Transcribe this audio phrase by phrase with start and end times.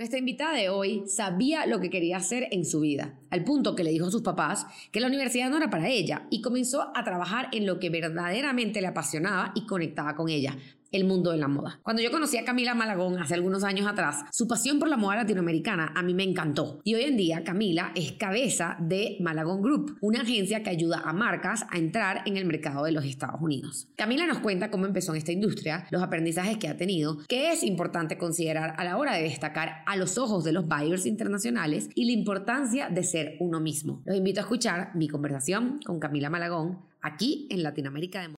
[0.00, 3.84] Nuestra invitada de hoy sabía lo que quería hacer en su vida, al punto que
[3.84, 7.04] le dijo a sus papás que la universidad no era para ella y comenzó a
[7.04, 10.56] trabajar en lo que verdaderamente le apasionaba y conectaba con ella,
[10.92, 11.80] el mundo de la moda.
[11.82, 15.16] Cuando yo conocí a Camila Malagón hace algunos años atrás, su pasión por la moda
[15.16, 16.80] latinoamericana a mí me encantó.
[16.84, 21.12] Y hoy en día Camila es cabeza de Malagón Group, una agencia que ayuda a
[21.12, 23.88] marcas a entrar en el mercado de los Estados Unidos.
[23.96, 27.62] Camila nos cuenta cómo empezó en esta industria, los aprendizajes que ha tenido, qué es
[27.62, 32.06] importante considerar a la hora de destacar a los ojos de los buyers internacionales y
[32.06, 34.02] la importancia de ser uno mismo.
[34.04, 38.39] Los invito a escuchar mi conversación con Camila Malagón aquí en Latinoamérica de Moda.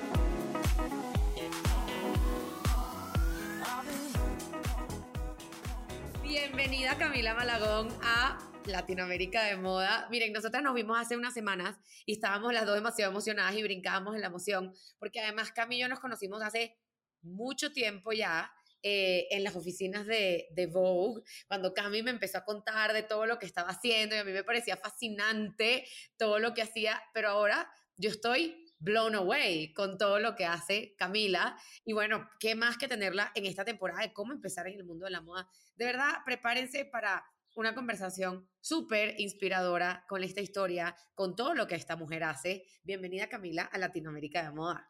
[6.53, 10.09] Bienvenida Camila Malagón a Latinoamérica de Moda.
[10.11, 14.15] Miren, nosotras nos vimos hace unas semanas y estábamos las dos demasiado emocionadas y brincábamos
[14.15, 16.77] en la emoción, porque además Camila y yo nos conocimos hace
[17.21, 18.51] mucho tiempo ya.
[18.83, 23.27] Eh, en las oficinas de, de, Vogue, cuando Cami me empezó a contar de todo
[23.27, 25.85] lo que estaba haciendo y a mí me parecía fascinante
[26.17, 30.95] todo lo que hacía, pero ahora yo estoy blown away con todo lo que hace
[30.97, 31.57] Camila.
[31.85, 35.05] Y bueno, qué más que tenerla en esta temporada de cómo empezar en el mundo
[35.05, 35.47] de la moda.
[35.75, 41.75] De verdad, prepárense para una conversación súper inspiradora con esta historia, con todo lo que
[41.75, 42.65] esta mujer hace.
[42.83, 44.89] Bienvenida Camila a Latinoamérica de Moda.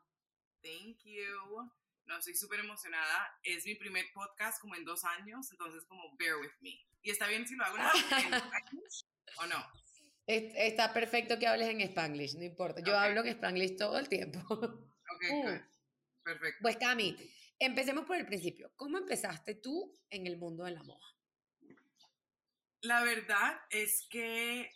[0.61, 1.71] Thank you.
[2.05, 3.39] No, estoy súper emocionada.
[3.43, 6.85] Es mi primer podcast como en dos años, entonces como bear with me.
[7.01, 7.83] ¿Y está bien si lo hago en
[8.39, 9.05] Spanish
[9.37, 9.65] o no?
[10.27, 12.81] Está perfecto que hables en Spanglish, no importa.
[12.81, 14.39] Yo hablo en Spanglish todo el tiempo.
[15.13, 15.59] Ok, uh.
[16.23, 16.59] Perfecto.
[16.61, 17.17] Pues Cami,
[17.59, 18.71] empecemos por el principio.
[18.77, 21.05] ¿Cómo empezaste tú en el mundo de la moda?
[22.81, 24.71] La verdad es que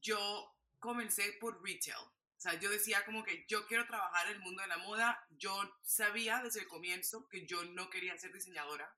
[0.00, 1.96] yo comencé por retail.
[1.96, 5.26] O sea, yo decía como que yo quiero trabajar en el mundo de la moda.
[5.38, 8.92] Yo sabía desde el comienzo que yo no quería ser diseñadora.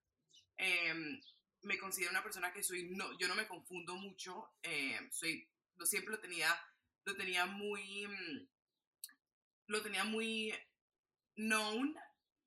[0.56, 1.20] Em,
[1.62, 4.52] me considero una persona que soy, no, yo no me confundo mucho.
[4.62, 6.48] Em, soy lo, siempre lo tenía,
[7.04, 8.48] lo tenía muy, mm,
[9.68, 10.54] lo tenía muy
[11.36, 11.94] known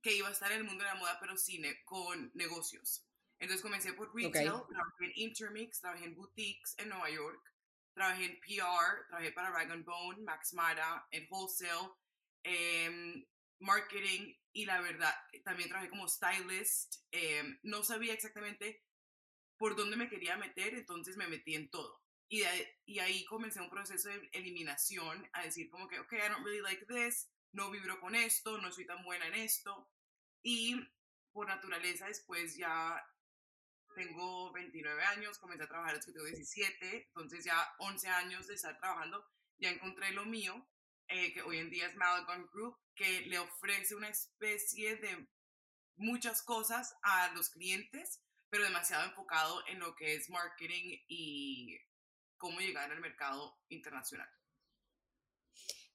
[0.01, 3.05] que iba a estar en el mundo de la moda, pero cine, con negocios.
[3.39, 7.41] Entonces comencé por retail, trabajé en Intermix, trabajé en boutiques en Nueva York,
[7.93, 11.89] trabajé en PR, trabajé para Rag Bone, Max Mara, en wholesale,
[12.43, 13.25] em,
[13.59, 15.13] marketing y la verdad,
[15.43, 16.95] también trabajé como stylist.
[17.11, 18.83] Em, no sabía exactamente
[19.57, 22.01] por dónde me quería meter, entonces me metí en todo.
[22.31, 22.43] Y,
[22.99, 26.85] ahí comencé un proceso de eliminación, a decir como que, ok, I don't really like
[26.85, 29.91] this, no vibro con esto, no soy tan buena en esto.
[30.43, 30.75] Y
[31.31, 33.03] por naturaleza después ya
[33.95, 38.53] tengo 29 años, comencé a trabajar desde que tengo 17, entonces ya 11 años de
[38.53, 39.25] estar trabajando,
[39.57, 40.69] ya encontré lo mío,
[41.07, 45.27] eh, que hoy en día es Malagon Group, que le ofrece una especie de
[45.95, 51.79] muchas cosas a los clientes, pero demasiado enfocado en lo que es marketing y
[52.39, 54.27] cómo llegar al mercado internacional.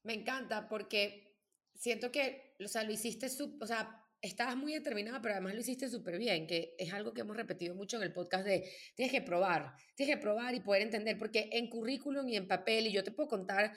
[0.05, 1.35] Me encanta porque
[1.75, 3.27] siento que, o sea, lo hiciste,
[3.61, 7.23] o sea, estabas muy determinada, pero además lo hiciste súper bien, que es algo que
[7.23, 10.83] hemos repetido mucho en el podcast de tienes que probar, tienes que probar y poder
[10.83, 13.77] entender, porque en currículum y en papel, y yo te puedo contar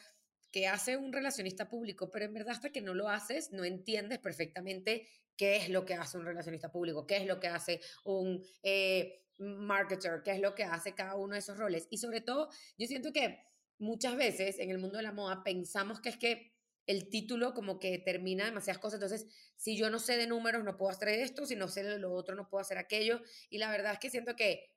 [0.51, 4.19] que hace un relacionista público, pero en verdad hasta que no lo haces, no entiendes
[4.19, 8.44] perfectamente qué es lo que hace un relacionista público, qué es lo que hace un
[8.63, 11.88] eh, marketer, qué es lo que hace cada uno de esos roles.
[11.90, 13.44] Y sobre todo, yo siento que
[13.80, 16.53] muchas veces en el mundo de la moda pensamos que es que
[16.88, 19.02] el título como que determina demasiadas cosas.
[19.02, 22.00] Entonces, si yo no sé de números, no puedo hacer esto, si no sé de
[22.00, 23.22] lo otro, no puedo hacer aquello.
[23.50, 24.72] Y la verdad es que siento que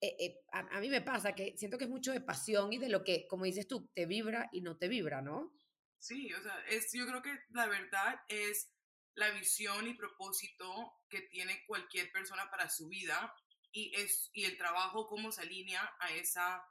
[0.00, 2.88] eh, eh, a, mí me pasa que siento que es mucho de pasión y de
[2.88, 5.52] lo que, como dices tú, te vibra y no te vibra, ¿no?
[5.98, 8.70] Sí, o sea, es, yo creo que la verdad es
[9.14, 13.32] la visión y propósito que tiene cualquier persona para su vida
[13.74, 16.64] y, es, y el trabajo, cómo se alinea a esa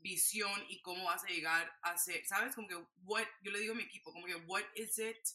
[0.00, 2.54] visión y cómo vas a llegar a ser, ¿sabes?
[2.54, 5.26] Como que, what, yo le digo a mi equipo, como que, what is it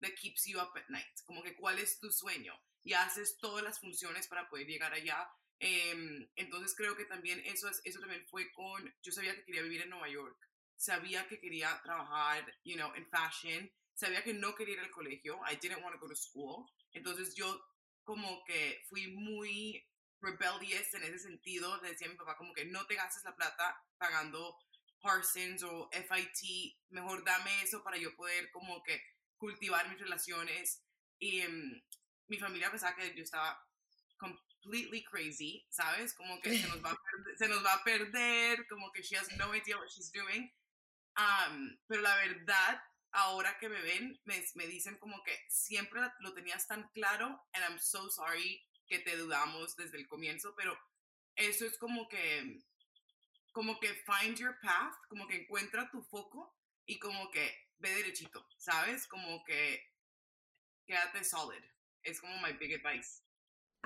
[0.00, 1.20] that keeps you up at night?
[1.26, 2.54] Como que, ¿cuál es tu sueño?
[2.84, 5.28] Y haces todas las funciones para poder llegar allá.
[5.58, 9.62] Em, entonces creo que también eso, es, eso también fue con, yo sabía que quería
[9.62, 10.38] vivir en Nueva York,
[10.76, 15.40] sabía que quería trabajar, you know, en fashion, sabía que no quería ir al colegio,
[15.50, 17.60] I didn't want to go to school, entonces yo
[18.04, 19.84] como que fui muy
[20.24, 21.80] rebellious en ese sentido.
[21.82, 24.58] Le decía a mi papá como que no te gastes la plata pagando
[25.00, 29.00] Parsons o FIT, mejor dame eso para yo poder como que
[29.36, 30.82] cultivar mis relaciones.
[31.18, 31.82] Y em,
[32.28, 33.62] mi familia pensaba que yo estaba
[34.18, 36.14] completely crazy, ¿sabes?
[36.14, 39.16] Como que se nos va a perder, se nos va a perder como que she
[39.16, 40.50] has no idea what she's doing.
[41.16, 42.82] Um, pero la verdad,
[43.12, 47.64] ahora que me ven, me, me, dicen como que siempre lo tenías tan claro, and
[47.64, 50.78] I'm so sorry que te dudamos desde el comienzo, pero
[51.34, 52.60] eso es como que,
[53.50, 56.56] como que find your path, como que encuentra tu foco
[56.86, 59.08] y como que ve derechito, ¿sabes?
[59.08, 59.92] Como que
[60.86, 61.64] quédate solid.
[62.04, 63.23] Es como my big advice.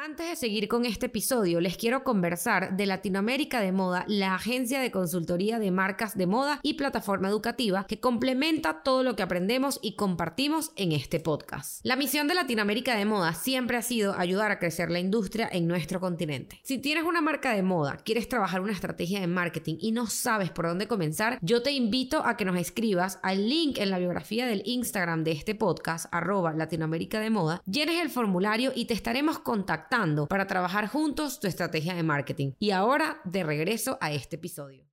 [0.00, 4.78] Antes de seguir con este episodio, les quiero conversar de Latinoamérica de Moda, la agencia
[4.78, 9.80] de consultoría de marcas de moda y plataforma educativa que complementa todo lo que aprendemos
[9.82, 11.80] y compartimos en este podcast.
[11.82, 15.66] La misión de Latinoamérica de Moda siempre ha sido ayudar a crecer la industria en
[15.66, 16.60] nuestro continente.
[16.62, 20.52] Si tienes una marca de moda, quieres trabajar una estrategia de marketing y no sabes
[20.52, 24.46] por dónde comenzar, yo te invito a que nos escribas al link en la biografía
[24.46, 29.40] del Instagram de este podcast, arroba Latinoamérica de Moda, llenes el formulario y te estaremos
[29.40, 29.87] contactando
[30.28, 32.52] para trabajar juntos tu estrategia de marketing.
[32.58, 34.86] Y ahora de regreso a este episodio.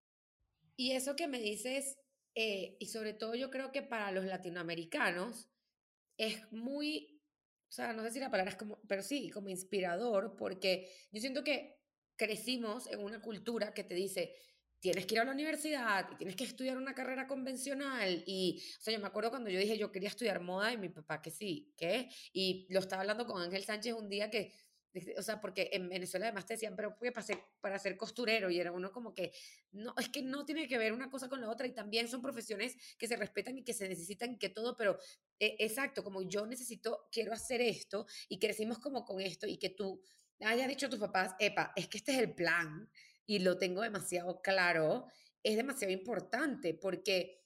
[0.77, 1.97] Y eso que me dices,
[2.33, 5.49] eh, y sobre todo yo creo que para los latinoamericanos
[6.17, 7.21] es muy,
[7.69, 11.19] o sea, no sé si la palabra es como, pero sí, como inspirador, porque yo
[11.19, 11.79] siento que
[12.15, 14.33] crecimos en una cultura que te dice,
[14.79, 18.23] tienes que ir a la universidad y tienes que estudiar una carrera convencional.
[18.27, 20.89] Y, o sea, yo me acuerdo cuando yo dije, yo quería estudiar moda y mi
[20.89, 22.09] papá que sí, ¿qué?
[22.33, 24.53] Y lo estaba hablando con Ángel Sánchez un día que
[25.17, 28.49] o sea, porque en Venezuela además te decían, pero ¿qué para ser, para ser costurero?
[28.49, 29.31] Y era uno como que,
[29.71, 32.21] no, es que no tiene que ver una cosa con la otra y también son
[32.21, 34.97] profesiones que se respetan y que se necesitan y que todo, pero
[35.39, 39.69] eh, exacto, como yo necesito, quiero hacer esto y crecimos como con esto y que
[39.69, 40.01] tú
[40.41, 42.89] hayas dicho a tus papás, epa, es que este es el plan
[43.25, 45.07] y lo tengo demasiado claro,
[45.43, 47.44] es demasiado importante porque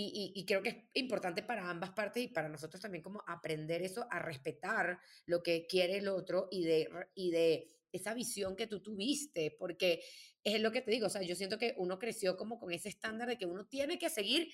[0.00, 4.06] y, creo que es importante para ambas partes y para nosotros también como aprender eso,
[4.10, 8.80] a respetar lo que quiere el otro y de, y de esa visión que tú
[8.80, 10.04] tuviste, porque
[10.44, 12.88] es lo que te digo, o sea, yo siento que uno creció como con ese
[12.88, 14.52] estándar de que uno tiene que seguir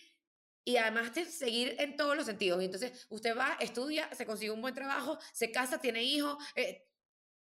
[0.65, 2.63] y además de seguir en todos los sentidos.
[2.63, 6.87] Y entonces usted va, estudia, se consigue un buen trabajo, se casa, tiene hijos, eh,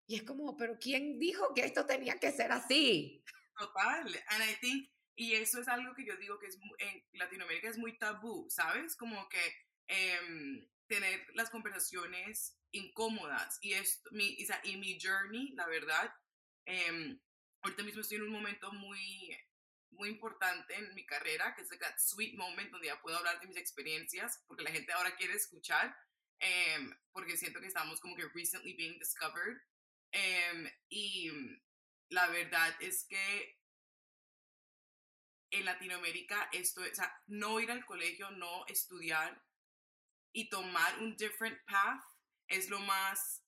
[0.06, 3.25] y es como, pero ¿quién dijo que esto tenía que ser así?
[3.58, 4.88] Total, and I think
[5.20, 8.96] y eso es algo que yo digo que es, en Latinoamérica es muy tabú, ¿sabes?
[8.96, 9.55] Como que
[9.87, 13.58] em, tener las conversaciones incómodas.
[13.61, 16.11] Y, esto, mi, y mi journey, la verdad,
[16.64, 17.19] eh,
[17.61, 19.37] ahorita mismo estoy en un momento muy,
[19.90, 23.46] muy importante en mi carrera, que es el sweet moment donde ya puedo hablar de
[23.46, 25.94] mis experiencias, porque la gente ahora quiere escuchar,
[26.38, 29.61] em, porque siento que estamos como que recently being discovered.
[30.88, 31.31] Y
[32.08, 33.59] la verdad es que
[35.50, 39.43] en Latinoamérica esto, o sea, no ir al colegio, no estudiar
[40.32, 42.02] y tomar un different path
[42.47, 43.43] es lo más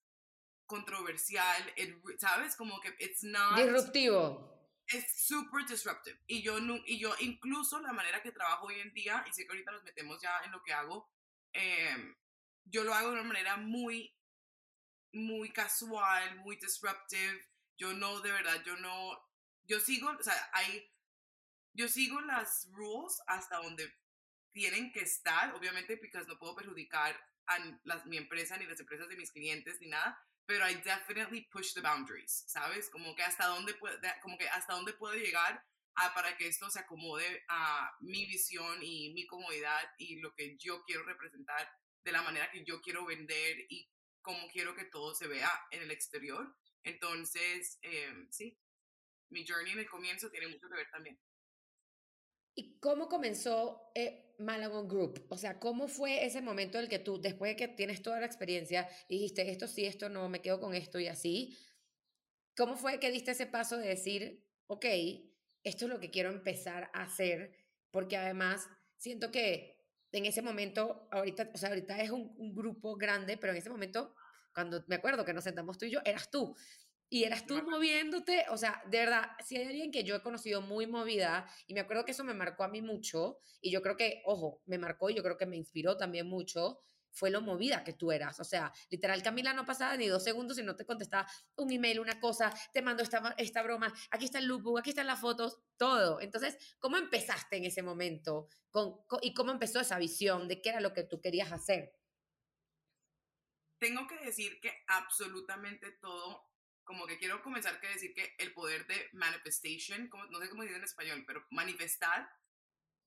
[0.66, 1.74] controversial,
[2.18, 2.56] ¿sabes?
[2.56, 3.56] Como que it's not...
[3.56, 4.50] Disruptivo.
[4.86, 6.18] Es super disruptive.
[6.26, 9.52] Y yo, y yo incluso la manera que trabajo hoy en día, y sé que
[9.52, 11.10] ahorita nos metemos ya en lo que hago,
[11.52, 12.16] em,
[12.64, 14.16] yo lo hago de una manera muy,
[15.12, 17.48] muy casual, muy disruptive.
[17.76, 19.30] Yo no, de verdad, yo no,
[19.64, 20.90] yo sigo, o sea, hay
[21.74, 23.92] yo sigo las rules hasta donde
[24.52, 27.58] tienen que estar, obviamente, porque no puedo perjudicar a
[28.04, 31.80] mi empresa ni las empresas de mis clientes ni nada, pero I definitely push the
[31.80, 32.90] boundaries, ¿sabes?
[32.90, 33.74] Como que hasta dónde
[34.20, 35.64] como que hasta dónde puedo llegar
[35.94, 40.56] a, para que esto se acomode a mi visión y mi comodidad y lo que
[40.56, 41.70] yo quiero representar
[42.04, 43.88] de la manera que yo quiero vender y
[44.20, 46.54] cómo quiero que todo se vea en el exterior.
[46.82, 48.58] Entonces, em, sí,
[49.30, 51.18] mi journey en el comienzo tiene mucho que ver también.
[52.54, 55.26] ¿Y cómo comenzó eh, Malagon Group?
[55.30, 58.20] O sea, ¿cómo fue ese momento en el que tú, después de que tienes toda
[58.20, 61.56] la experiencia, dijiste esto sí, esto no, me quedo con esto y así?
[62.56, 64.84] ¿Cómo fue que diste ese paso de decir, ok,
[65.64, 67.56] esto es lo que quiero empezar a hacer?
[67.90, 68.68] Porque además
[68.98, 69.78] siento que
[70.12, 73.70] en ese momento, ahorita, o sea, ahorita es un, un grupo grande, pero en ese
[73.70, 74.14] momento,
[74.52, 76.54] cuando me acuerdo que nos sentamos tú y yo, eras tú
[77.12, 80.62] y eras tú moviéndote, o sea, de verdad, si hay alguien que yo he conocido
[80.62, 83.98] muy movida, y me acuerdo que eso me marcó a mí mucho, y yo creo
[83.98, 86.78] que, ojo, me marcó y yo creo que me inspiró también mucho,
[87.10, 88.40] fue lo movida que tú eras.
[88.40, 92.00] O sea, literal, Camila no pasaba ni dos segundos y no te contestaba un email,
[92.00, 95.58] una cosa, te mando esta, esta broma, aquí está el lookbook, aquí están las fotos,
[95.76, 96.18] todo.
[96.18, 98.48] Entonces, ¿cómo empezaste en ese momento?
[98.70, 101.92] Con, ¿Y cómo empezó esa visión de qué era lo que tú querías hacer?
[103.76, 106.51] Tengo que decir que absolutamente todo
[106.92, 110.62] como que quiero comenzar a decir que el poder de manifestation, como, no sé cómo
[110.62, 112.30] dice en español, pero manifestar,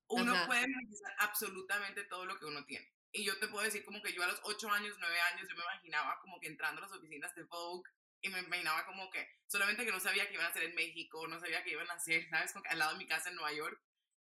[0.07, 2.91] uno puede manifestar absolutamente todo lo que uno tiene.
[3.11, 5.55] Y yo te puedo decir como que yo a los 8 años, 9 años, yo
[5.55, 7.87] me imaginaba como que entrando a las oficinas de Vogue
[8.21, 11.27] y me imaginaba como que solamente que no sabía que iban a hacer en México,
[11.27, 12.53] no sabía que iban a hacer, ¿sabes?
[12.53, 13.79] Como que al lado de mi casa en Nueva York,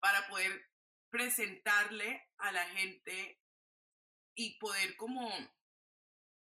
[0.02, 0.70] para poder
[1.10, 3.42] presentarle a la gente
[4.36, 5.32] y poder como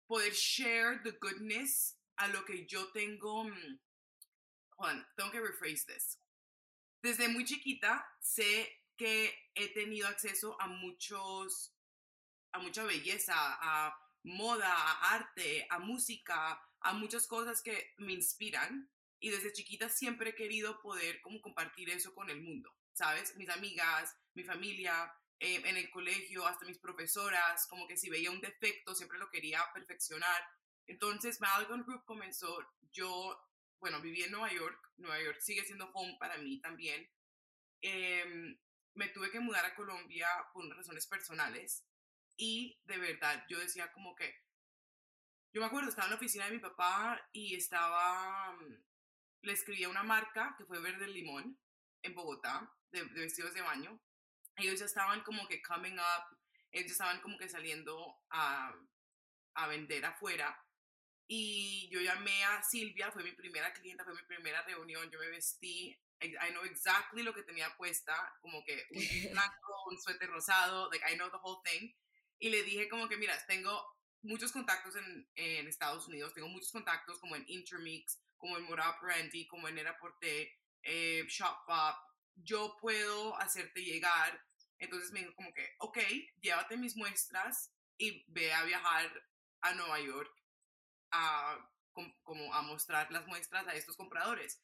[0.07, 3.45] poder share the goodness a lo que yo tengo.
[3.45, 3.79] Mm,
[4.71, 6.19] Juan, tengo que rephrase this.
[7.01, 11.73] Desde muy chiquita sé que he tenido acceso a muchos,
[12.51, 18.91] a mucha belleza, a moda, a arte, a música, a muchas cosas que me inspiran.
[19.21, 23.35] Y desde chiquita siempre he querido poder como compartir eso con el mundo, ¿sabes?
[23.35, 28.31] Mis amigas, mi familia, eh, en el colegio, hasta mis profesoras, como que si veía
[28.31, 30.41] un defecto siempre lo quería perfeccionar.
[30.89, 32.57] Entonces, Malcolm Group comenzó,
[32.91, 33.39] yo,
[33.79, 37.07] bueno, viví en Nueva York, Nueva York sigue siendo home para mí también.
[37.81, 38.59] Em,
[38.95, 41.85] me tuve que mudar a Colombia por razones personales
[42.35, 44.33] y de verdad yo decía como que,
[45.53, 48.83] yo me acuerdo, estaba en la oficina de mi papá y estaba, mm,
[49.43, 51.59] le escribía una marca que fue Verde Limón
[52.01, 54.01] en Bogotá, de, de vestidos de baño.
[54.55, 56.37] Ellos ya estaban como que coming up,
[56.71, 58.73] ellos estaban como que saliendo a,
[59.53, 60.59] a vender afuera
[61.31, 65.29] y yo llamé a Silvia, fue mi primera clienta, fue mi primera reunión, yo me
[65.29, 68.99] vestí, I know exactly lo que tenía puesta, como que un
[69.31, 71.93] blanco, un suéter rosado, like I know the whole thing.
[72.39, 73.79] Y le dije como que, mira, tengo
[74.23, 78.99] muchos contactos en, en Estados Unidos, tengo muchos contactos como en Intermix, como en Morab
[78.99, 81.95] Randy, como en Era Porte, eh, Shop Pop,
[82.37, 84.43] yo puedo hacerte llegar.
[84.79, 85.99] Entonces me dijo como que, ok,
[86.41, 89.11] llévate mis muestras y ve a viajar
[89.61, 90.38] a Nueva York
[91.11, 91.57] a,
[92.23, 94.61] como a mostrar las muestras a estos compradores.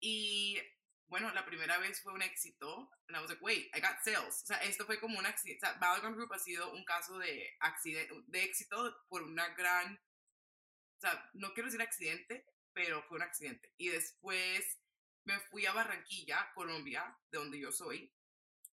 [0.00, 0.60] Y
[1.08, 2.90] bueno, la primera vez fue un éxito.
[3.08, 4.42] And I was like, wait, I got sales.
[4.42, 5.66] O sea, esto fue como un accidente.
[5.66, 9.94] O sea, Group ha sido un caso de, accidente, de éxito por una gran.
[9.94, 13.72] O sea, no quiero decir accidente, pero fue un accidente.
[13.76, 14.80] Y después
[15.24, 18.12] me fui a Barranquilla, Colombia, de donde yo soy.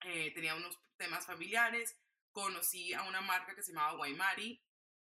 [0.05, 1.97] Eh, tenía unos temas familiares.
[2.31, 4.63] Conocí a una marca que se llamaba Guaymari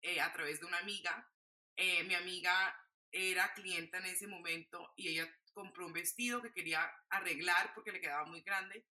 [0.02, 1.30] eh, a través de una amiga
[1.76, 2.76] eh, mi amiga
[3.10, 8.00] era clienta en ese momento y ella compró un vestido que quería arreglar porque le
[8.00, 8.84] quedaba muy grande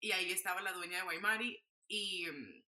[0.00, 2.64] y ahí estaba la dueña de Guaymari y, mm,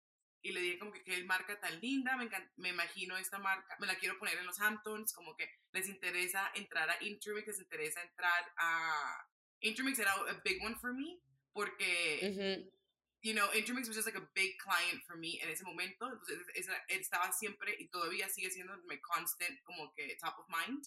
[0.43, 3.87] y le dije como que qué marca tan linda, me, me imagino esta marca, me
[3.87, 8.03] la quiero poner en los Hamptons, como que les interesa entrar a Intermix, les interesa
[8.03, 9.29] entrar a...
[9.61, 11.21] Intermix era a big one for me
[11.53, 12.69] porque
[13.27, 16.07] you know, Intermix was just like a big client for me en ese momento.
[16.07, 20.87] Entonces, esa, estaba siempre y todavía sigue siendo mi constant, como que top of mind.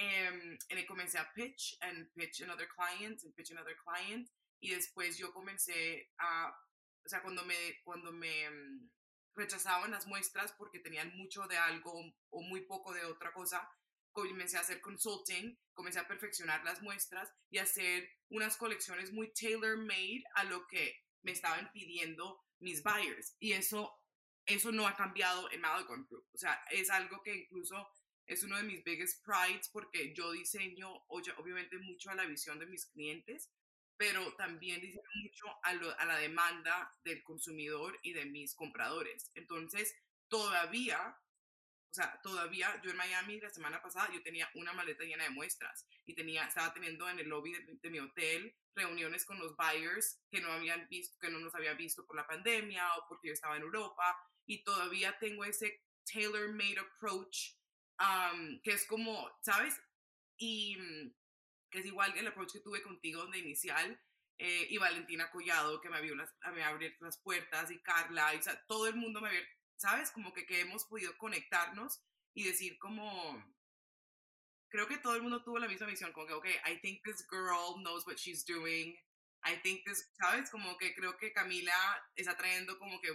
[0.00, 4.30] Um, y comencé a pitch and pitch another client and pitch another client.
[4.62, 6.48] Y después yo comencé a,
[7.04, 8.88] o sea, cuando me, cuando me um,
[9.36, 11.92] rechazaban las muestras porque tenían mucho de algo
[12.30, 13.68] o muy poco de otra cosa,
[14.12, 20.24] comencé a hacer consulting, comencé a perfeccionar las muestras y hacer unas colecciones muy tailor-made
[20.34, 23.36] a lo que me estaban pidiendo mis buyers.
[23.38, 23.92] Y eso,
[24.46, 26.26] eso no ha cambiado en Malcolm Group.
[26.32, 27.88] O sea, es algo que incluso
[28.26, 32.66] es uno de mis biggest prides porque yo diseño, obviamente, mucho a la visión de
[32.66, 33.50] mis clientes,
[33.96, 39.30] pero también diseño mucho a, a la demanda del consumidor y de mis compradores.
[39.34, 39.94] Entonces,
[40.28, 41.18] todavía
[41.90, 45.30] o sea, todavía yo en Miami la semana pasada yo tenía una maleta llena de
[45.30, 50.20] muestras y tenía, estaba teniendo en el lobby de, mi hotel reuniones con los buyers
[50.30, 53.34] que no habían visto, que no nos habían visto por la pandemia o porque yo
[53.34, 57.54] estaba en Europa y todavía tengo ese tailor-made approach
[57.98, 59.80] um, que es como, ¿sabes?
[60.36, 61.14] Y mm,
[61.70, 64.00] que es igual el approach que tuve contigo de inicial
[64.38, 68.38] eh, y Valentina Collado que me abrió, las, me abrió las puertas y Carla, y,
[68.38, 69.42] o sea, todo el mundo me abrió
[69.78, 70.10] ¿sabes?
[70.10, 72.02] Como que, que hemos podido conectarnos
[72.34, 73.02] y decir como,
[74.68, 77.26] creo que todo el mundo tuvo la misma visión, como que, ok, I think this
[77.30, 78.94] girl knows what she's doing,
[79.44, 80.50] I think this, ¿sabes?
[80.50, 81.72] Como que creo que Camila
[82.16, 83.10] está trayendo como que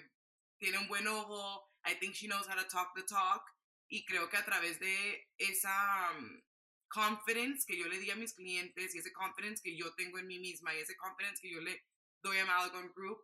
[0.58, 3.44] tiene un buen ojo, I think she knows how to talk the talk,
[3.90, 6.42] y creo que a través de esa um,
[6.88, 10.28] confidence que yo le di a mis clientes y ese confidence que yo tengo en
[10.28, 11.84] mí misma y ese confidence que yo le
[12.22, 13.20] doy a Malcolm Group,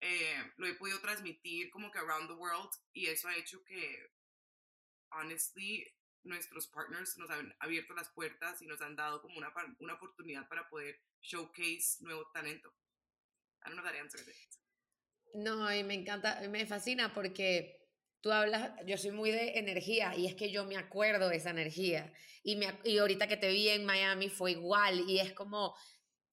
[0.00, 4.12] eh, lo he podido transmitir como que around the world y eso ha hecho que,
[5.10, 5.86] honestly,
[6.22, 10.48] nuestros partners nos han abierto las puertas y nos han dado como una, una oportunidad
[10.48, 12.72] para poder showcase nuevo talento.
[13.64, 13.94] I don't know that.
[15.34, 17.78] No, y me encanta, me fascina porque
[18.20, 21.50] tú hablas, yo soy muy de energía y es que yo me acuerdo de esa
[21.50, 22.12] energía.
[22.42, 25.76] Y, me, y ahorita que te vi en Miami fue igual y es como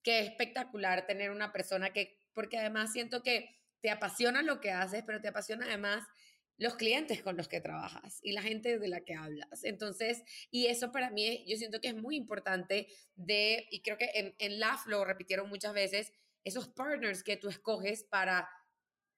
[0.04, 3.50] que espectacular tener una persona que, porque además siento que
[3.82, 6.04] te apasiona lo que haces, pero te apasiona además
[6.58, 9.64] los clientes con los que trabajas y la gente de la que hablas.
[9.64, 14.12] Entonces, y eso para mí, yo siento que es muy importante de, y creo que
[14.14, 16.14] en, en LAF lo repitieron muchas veces,
[16.44, 18.48] esos partners que tú escoges para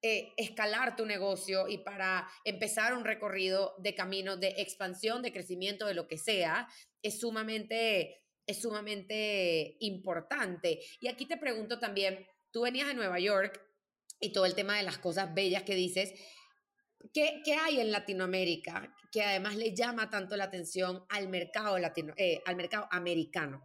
[0.04, 5.88] eh, escalar tu negocio y para empezar un recorrido de camino de expansión, de crecimiento,
[5.88, 6.68] de lo que sea,
[7.02, 10.80] es sumamente, es sumamente importante.
[11.00, 13.62] Y aquí te pregunto también, tú venías de Nueva York
[14.20, 16.14] y todo el tema de las cosas bellas que dices,
[17.14, 22.14] ¿Qué, ¿qué, hay en Latinoamérica que además le llama tanto la atención al mercado, latino,
[22.18, 23.64] eh, al mercado americano?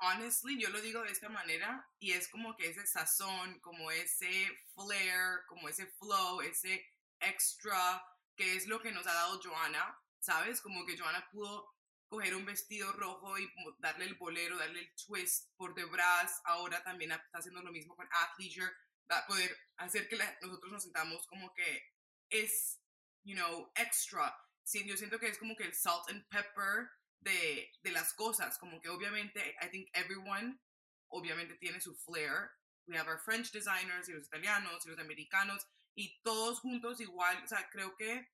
[0.00, 4.48] honestly, yo lo digo de esta manera y es como que ese sazón, como ese
[4.74, 6.84] flair, como ese flow, ese
[7.20, 8.02] extra,
[8.34, 10.60] que es lo que nos ha dado Joana, ¿sabes?
[10.60, 11.68] Como que Joana pudo
[12.10, 13.48] coger un vestido rojo y
[13.78, 18.08] darle el bolero, darle el twist por detrás, ahora también está haciendo lo mismo con
[18.10, 18.72] Athleisure,
[19.10, 21.82] va a poder hacer que nosotros nos sintamos como que
[22.28, 22.82] es,
[23.22, 24.36] you know, extra.
[24.64, 26.90] Sí, yo siento que es como que el salt and pepper
[27.20, 30.60] de, de, las cosas, como que obviamente, I think everyone
[31.08, 32.50] obviamente tiene su flair.
[32.86, 35.64] We have our French designers y los italianos y los americanos
[35.94, 38.28] y todos juntos igual, o sea, creo que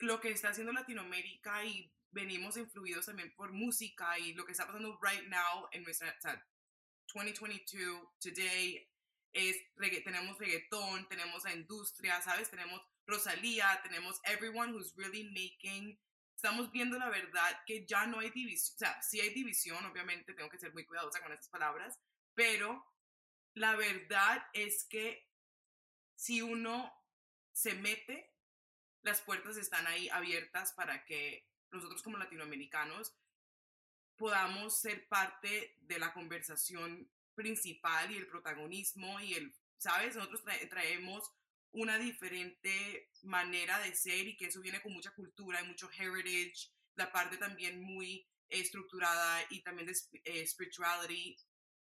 [0.00, 4.66] lo que está haciendo Latinoamérica y venimos influidos también por música y lo que está
[4.66, 6.46] pasando right now en nuestra, o sea,
[7.14, 8.88] 2022, today,
[9.32, 9.56] es,
[10.04, 12.50] tenemos reggaetón, tenemos la industria, ¿sabes?
[12.50, 15.98] Tenemos Rosalía, tenemos everyone who's really making
[16.38, 20.34] estamos viendo la verdad que ya no hay división, o sea, sí hay división, obviamente
[20.34, 21.98] tengo que ser muy cuidadosa con estas palabras,
[22.32, 22.86] pero
[23.54, 25.28] la verdad es que
[26.14, 26.94] si uno
[27.52, 28.32] se mete,
[29.02, 33.14] las puertas están ahí abiertas para que nosotros como latinoamericanos
[34.16, 40.16] podamos ser parte de la conversación principal y el protagonismo y el, ¿sabes?
[40.16, 41.32] Nosotros traemos
[41.70, 46.72] una diferente manera de ser y que eso viene con mucha cultura y mucho heritage,
[46.96, 51.36] la parte también muy estructurada y también de eh, spirituality.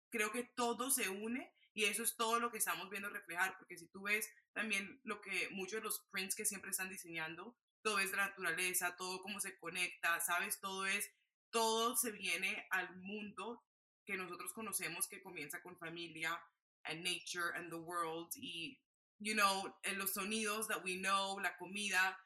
[0.10, 3.78] Creo que todo se une y eso es todo lo que estamos viendo reflejar, porque
[3.78, 8.00] si tú ves también lo que muchos de los prints que siempre están diseñando, todo
[8.00, 10.60] es la naturaleza, todo cómo se conecta, ¿sabes?
[10.60, 11.10] Todo es,
[11.52, 13.64] todo se viene al mundo
[14.06, 16.38] que nosotros conocemos que comienza con familia
[16.84, 18.78] and nature and the world y
[19.20, 22.18] you know, en los sonidos that we know, la comida,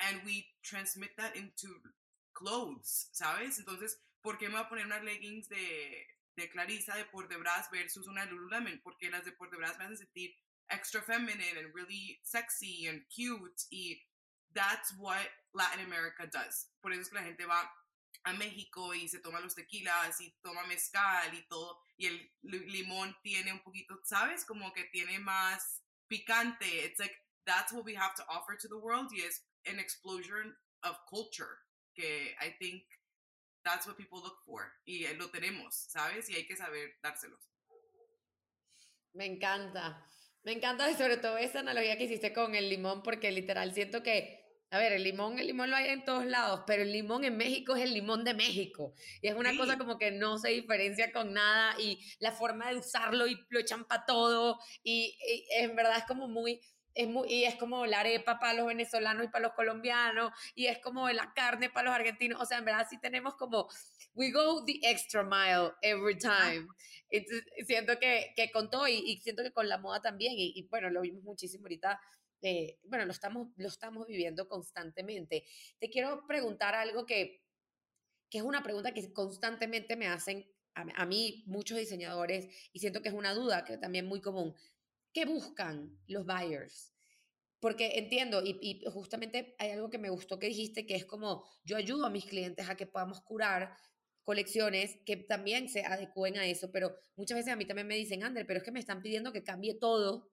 [0.00, 1.68] and we transmit that into
[2.34, 3.58] clothes, ¿sabes?
[3.58, 7.38] Entonces, ¿por qué me voy a poner unas leggings de, de Clarisa de Port de
[7.38, 8.82] Bras versus una de Lululemon?
[8.82, 10.36] Porque las de Port de me hacen sentir
[10.68, 14.06] extra feminine and really sexy and cute y
[14.54, 16.68] that's what Latin America does.
[16.82, 17.62] Por eso es que la gente va
[18.24, 23.16] a México y se toma los tequilas y toma mezcal y todo y el limón
[23.22, 24.44] tiene un poquito, ¿sabes?
[24.44, 26.84] Como que tiene más picante.
[26.84, 27.14] It's like
[27.46, 29.10] that's what we have to offer to the world.
[29.12, 31.58] Es an explosion of culture
[31.94, 32.82] que I think
[33.64, 34.72] that's what people look for.
[34.86, 36.28] Y eh, lo tenemos, ¿sabes?
[36.28, 37.40] Y hay que saber dárselos.
[39.14, 40.04] Me encanta.
[40.46, 44.46] Me encanta sobre todo esa analogía que hiciste con el limón, porque literal siento que
[44.70, 47.36] a ver, el limón, el limón lo hay en todos lados, pero el limón en
[47.36, 48.94] México es el limón de México.
[49.22, 52.76] Y es una cosa como que no se diferencia con nada y la forma de
[52.76, 55.16] usarlo y lo echan para todo y,
[55.50, 56.60] en verdad es como muy,
[56.96, 60.66] es muy, y es como la arepa para los venezolanos y para los colombianos, y
[60.66, 62.40] es como la carne para los argentinos.
[62.42, 63.68] O sea, en verdad sí tenemos como,
[64.14, 66.66] we go the extra mile every time.
[67.10, 70.52] Entonces, siento que, que con todo, y, y, siento que con la moda también, y,
[70.56, 72.00] y bueno, lo vimos muchísimo ahorita
[72.42, 75.44] eh, bueno, lo estamos, lo estamos viviendo constantemente.
[75.78, 77.42] Te quiero preguntar algo que,
[78.30, 83.08] que es una pregunta que constantemente me hacen a, mí muchos diseñadores y siento que
[83.08, 84.54] es una duda que también muy común.
[85.16, 86.92] ¿Qué buscan los buyers?
[87.58, 91.78] Porque entiendo, y, justamente hay algo que me gustó que dijiste, que es como yo
[91.78, 93.74] ayudo a mis clientes a que podamos curar
[94.24, 98.24] colecciones que también se adecúen a eso, pero muchas veces a mí también me dicen,
[98.24, 100.30] Ander, pero es que me están pidiendo que cambie todo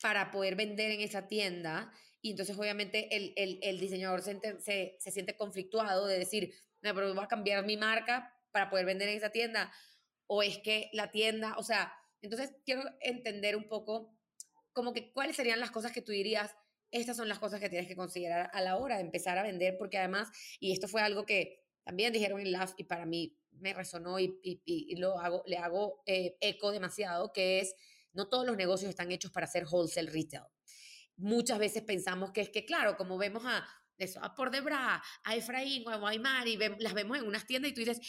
[0.00, 1.92] para poder vender en esa tienda.
[2.22, 7.12] Y entonces obviamente el, el, diseñador se, se, se, siente conflictuado de decir, no, pero
[7.12, 9.72] voy a cambiar mi marca para poder vender en esa tienda.
[10.28, 14.16] O es que la tienda, o sea, entonces quiero entender un poco
[14.72, 16.54] como que cuáles serían las cosas que tú dirías,
[16.90, 19.76] estas son las cosas que tienes que considerar a la hora de empezar a vender,
[19.76, 20.28] porque además,
[20.60, 24.38] y esto fue algo que también dijeron en LAF y para mí me resonó y,
[24.42, 27.74] y, y lo hago, le hago eh, eco demasiado, que es
[28.12, 30.44] no todos los negocios están hechos para hacer wholesale retail.
[31.16, 35.36] muchas veces pensamos que es que, claro, como vemos a, eso, a Por Debra, a
[35.36, 38.00] Efraín o a Guaymar y las vemos en unas tiendas y tú dices,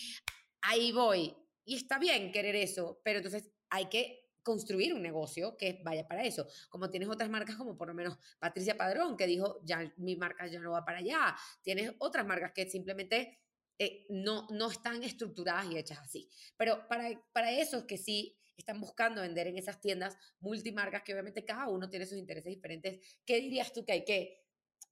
[0.62, 1.36] ahí voy.
[1.66, 6.24] Y está bien querer eso, pero entonces hay que construir un negocio que vaya para
[6.24, 6.48] eso.
[6.70, 10.48] Como tienes otras marcas como por lo menos Patricia Padrón, que dijo, ya mi marca
[10.48, 11.36] ya no va para allá.
[11.62, 13.40] Tienes otras marcas que simplemente
[13.78, 16.30] eh, no, no están estructuradas y hechas así.
[16.58, 21.46] Pero para, para esos que sí están buscando vender en esas tiendas multimarcas, que obviamente
[21.46, 24.44] cada uno tiene sus intereses diferentes, ¿qué dirías tú que hay que,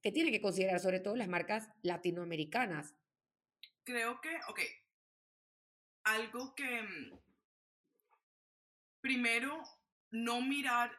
[0.02, 2.96] que tiene que considerar sobre todo las marcas latinoamericanas?
[3.84, 4.60] Creo que, ok,
[6.04, 7.20] algo que mm,
[9.08, 9.64] primero,
[10.12, 10.92] no mirar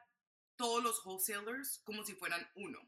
[0.57, 2.81] todos los wholesalers como si fueran uno,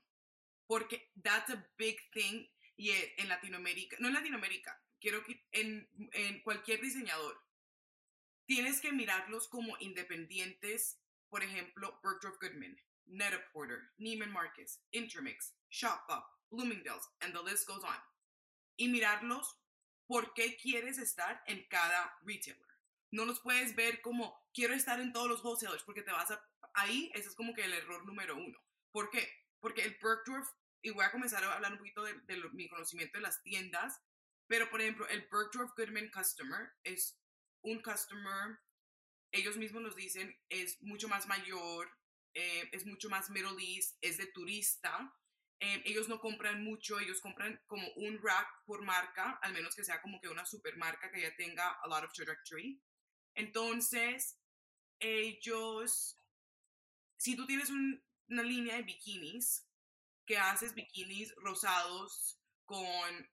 [0.66, 6.40] porque that's a big thing y en Latinoamérica, no en Latinoamérica, quiero que en, en
[6.42, 7.38] cualquier diseñador,
[8.46, 16.24] tienes que mirarlos como independientes, por ejemplo, Bergdorf Goodman, Netta Porter, Neiman Marcus, Intermix, Shopbop,
[16.50, 18.00] Bloomingdale's, and the list goes on.
[18.78, 19.46] Y mirarlos
[20.06, 22.66] por qué quieres estar en cada retailer.
[23.12, 26.42] No los puedes ver como quiero estar en todos los wholesalers porque te vas a...
[26.74, 28.58] Ahí, ese es como que el error número uno.
[28.92, 29.28] ¿Por qué?
[29.60, 30.48] Porque el Bergdorf,
[30.82, 32.14] y voy a comenzar a hablar un poquito de,
[32.52, 34.00] mi conocimiento de las tiendas,
[34.46, 37.20] pero por ejemplo, el Bergdorf Goodman Customer es
[37.62, 38.58] un customer,
[39.32, 41.88] ellos mismos nos dicen, es mucho más mayor,
[42.34, 45.14] eh, es mucho más Middle East, es de turista.
[45.60, 49.84] Eh, ellos no compran mucho, ellos compran como un rack por marca, al menos que
[49.84, 52.82] sea como que una super marca que ya tenga a lot of trajectory.
[53.34, 54.39] Entonces,
[55.00, 56.18] ellos,
[57.16, 59.66] si tú tienes una línea de bikinis,
[60.26, 63.28] que haces bikinis rosados con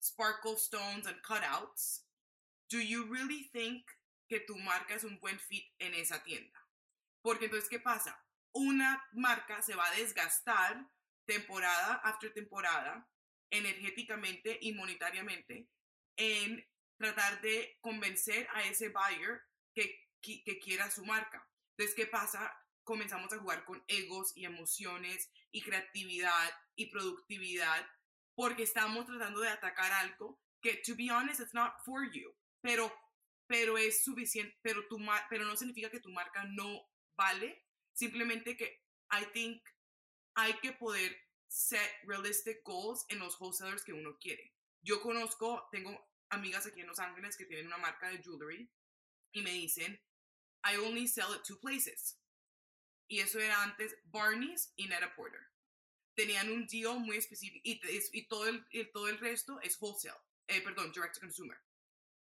[0.00, 2.06] sparkle stones and cutouts,
[2.70, 3.84] do you really think
[4.28, 6.58] que tu marca es un buen fit en esa tienda?
[7.22, 8.16] Porque entonces, ¿qué pasa?
[8.52, 10.88] Una marca se va a desgastar
[11.26, 13.08] temporada after temporada,
[13.50, 15.68] energéticamente y monetariamente,
[16.16, 16.64] en
[16.96, 19.42] tratar de convencer a ese buyer
[19.74, 21.46] que, que, quiera su marca.
[21.70, 22.56] Entonces, ¿qué pasa?
[22.84, 27.86] Comenzamos a jugar con egos y emociones y creatividad y productividad
[28.34, 32.90] porque estamos tratando de atacar algo que, to be honest, it's not for you, pero,
[33.46, 38.82] pero es suficiente, pero, tu, pero no significa que tu marca no vale, simplemente que
[39.10, 39.62] I think
[40.34, 41.14] hay que poder
[41.48, 44.54] set realistic goals en los wholesalers que uno quiere.
[44.82, 48.70] Yo conozco, tengo amigas aquí en Los Ángeles que tienen una marca de jewelry
[49.32, 50.00] y me dicen,
[50.64, 52.18] I only sell at two places.
[53.08, 55.40] Y eso era antes Barney's y Netta Porter.
[56.14, 57.80] Tenían un deal muy específico y,
[58.12, 61.58] y todo, el, todo el resto es wholesale, eh, perdón, direct to consumer.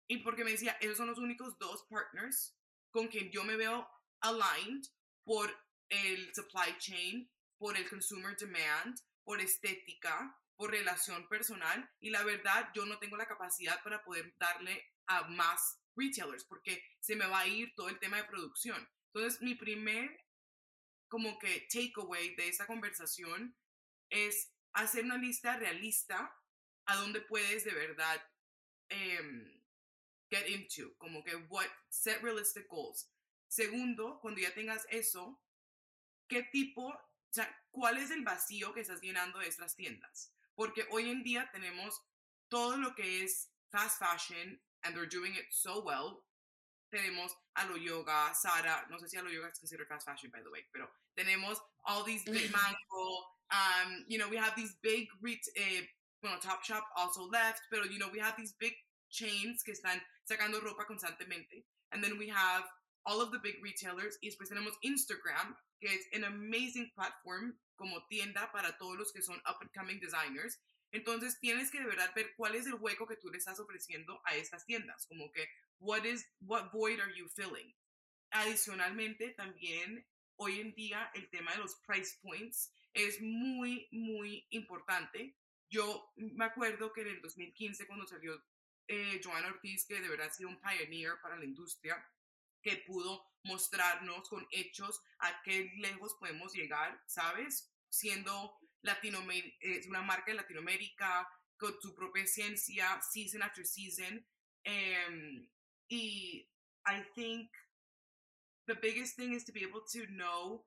[0.08, 2.56] Y porque me decía, esos son los únicos dos partners
[2.90, 3.88] con quien yo me veo
[4.20, 4.84] aligned
[5.24, 5.50] por
[5.88, 12.70] el supply chain, por el consumer demand, por estética, por relación personal y la verdad
[12.74, 17.40] yo no tengo la capacidad para poder darle a más retailers porque se me va
[17.40, 18.88] a ir todo el tema de producción.
[19.12, 20.24] Entonces mi primer
[21.08, 23.56] como que takeaway de esta conversación
[24.10, 26.34] es hacer una lista realista
[26.84, 28.22] a donde puedes de verdad
[28.88, 29.62] em,
[30.30, 33.10] get into, como que what, set realistic goals.
[33.48, 35.42] Segundo, cuando ya tengas eso,
[36.28, 40.34] ¿qué tipo, o sea, cuál es el vacío que estás llenando de estas tiendas?
[40.58, 42.02] porque hoy en día tenemos
[42.48, 46.22] todo lo que es fast fashion, and they're doing it so well.
[46.94, 50.50] Tenemos Alo Yoga, Sara, no sé si Alo Yoga is considered fast fashion, by the
[50.50, 50.86] way, pero
[51.18, 53.04] tenemos all these big mango,
[53.50, 55.06] um, you know, we have these big,
[55.56, 55.82] eh,
[56.22, 58.72] bueno, Top Shop also left, pero, you know, we have these big
[59.10, 61.64] chains que están sacando ropa constantemente.
[61.92, 62.64] And then we have
[63.06, 64.18] all of the big retailers.
[64.22, 69.22] Y después tenemos Instagram, que es an amazing platform como tienda para todos los que
[69.22, 70.58] son up and coming designers.
[70.90, 74.20] Entonces tienes que de verdad ver cuál es el hueco que tú le estás ofreciendo
[74.24, 75.48] a estas tiendas, como que
[75.78, 77.74] what is what void are you filling.
[78.30, 85.36] Adicionalmente también hoy en día el tema de los price points es muy muy importante.
[85.68, 88.42] Yo me acuerdo que en el 2015 cuando salió
[88.88, 92.02] eh, Ortiz, que de verdad ha sido un pioneer para la industria,
[92.62, 97.70] que pudo mostrarnos con hechos a qué lejos podemos llegar, ¿sabes?
[97.88, 104.24] Siendo Es una marca de Latinoamérica, con su propia ciencia, season after season.
[104.66, 105.48] Um,
[105.88, 106.48] y
[106.86, 107.50] I think
[108.66, 110.66] the biggest thing is to be able to know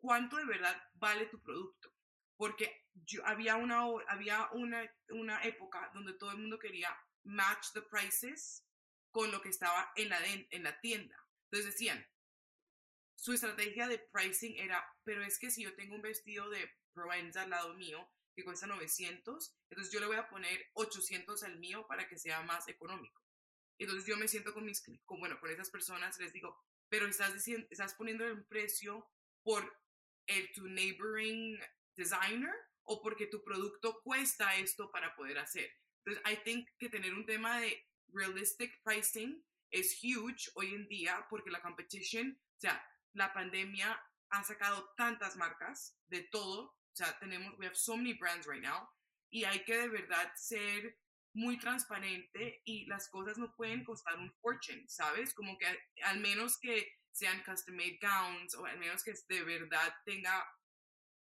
[0.00, 1.90] cuánto de verdad vale tu producto.
[2.36, 7.82] Porque yo, había, una, había una, una época donde todo el mundo quería match the
[7.82, 8.64] prices
[9.10, 11.16] con lo que estaba en la, en la tienda.
[11.50, 12.06] Entonces decían,
[13.16, 17.42] su estrategia de pricing era, pero es que si yo tengo un vestido de Provenza
[17.42, 21.86] al lado mío que cuesta 900, entonces yo le voy a poner 800 al mío
[21.86, 23.22] para que sea más económico.
[23.78, 26.56] Entonces yo me siento con mis, con, bueno, con esas personas, les digo,
[26.88, 29.08] pero estás, diciendo, estás poniendo el precio
[29.44, 29.80] por
[30.26, 31.60] el, tu neighboring
[31.94, 35.70] designer o porque tu producto cuesta esto para poder hacer.
[36.04, 41.26] Entonces, I think que tener un tema de realistic pricing es huge hoy en día
[41.30, 47.56] porque la competition, o sea, la pandemia ha sacado tantas marcas de todo, sea, tenemos,
[47.58, 48.88] we have so many brands right now,
[49.30, 50.96] y hay que de verdad ser
[51.34, 55.34] muy transparente y las cosas no pueden costar un fortune, ¿sabes?
[55.34, 55.66] Como que
[56.02, 60.44] al menos que sean custom made gowns o al menos que de verdad tenga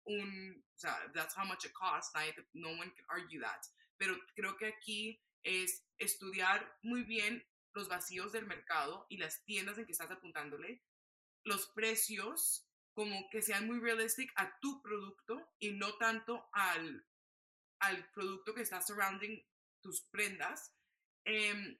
[0.05, 2.11] un, o sea, that's how much it costs,
[2.53, 3.61] no one can argue that.
[3.97, 9.77] Pero creo que aquí es estudiar muy bien los vacíos del mercado y las tiendas
[9.77, 10.81] en que estás apuntándole,
[11.43, 12.64] los precios
[12.95, 17.05] como que sean muy realistic a tu producto y no tanto al,
[17.79, 19.45] al producto que está surrounding
[19.81, 20.73] tus prendas.
[21.25, 21.77] Em,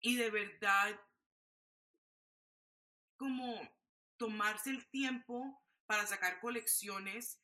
[0.00, 1.00] y de verdad,
[3.16, 3.60] como
[4.18, 7.40] tomarse el tiempo para sacar colecciones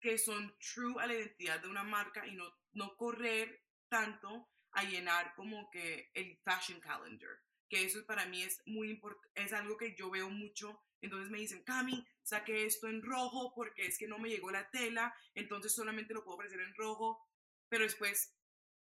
[0.00, 4.82] que son true a la identidad de una marca y no, no correr tanto a
[4.82, 9.76] llenar como que el fashion calendar, que eso para mí es muy importante, es algo
[9.76, 14.08] que yo veo mucho, entonces me dicen, Cami, saqué esto en rojo porque es que
[14.08, 17.26] no me llegó la tela, entonces solamente lo puedo ofrecer en rojo,
[17.68, 18.36] pero después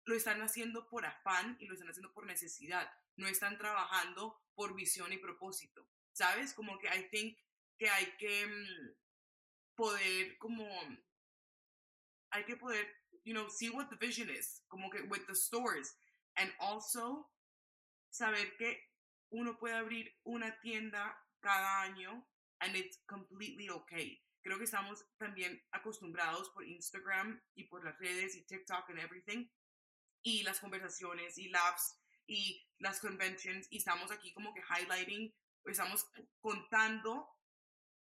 [0.06, 4.76] lo están haciendo por afán y lo están haciendo por necesidad, no están trabajando por
[4.76, 6.54] visión y propósito, ¿sabes?
[6.54, 7.38] Como que I think
[7.78, 10.68] que hay que mm, poder como
[12.32, 15.96] hay que poder you know, see what the vision is, como que with the stores.
[16.38, 17.28] And also,
[18.10, 18.78] saber que
[19.32, 22.28] uno puede abrir una tienda cada año
[22.60, 24.22] and it's completely okay.
[24.42, 29.48] Creo que estamos también acostumbrados por Instagram y por las redes y TikTok and everything
[30.24, 31.98] y las conversaciones y labs
[32.28, 35.34] y las conventions y estamos aquí como que highlighting,
[35.66, 36.06] estamos
[36.42, 37.28] contando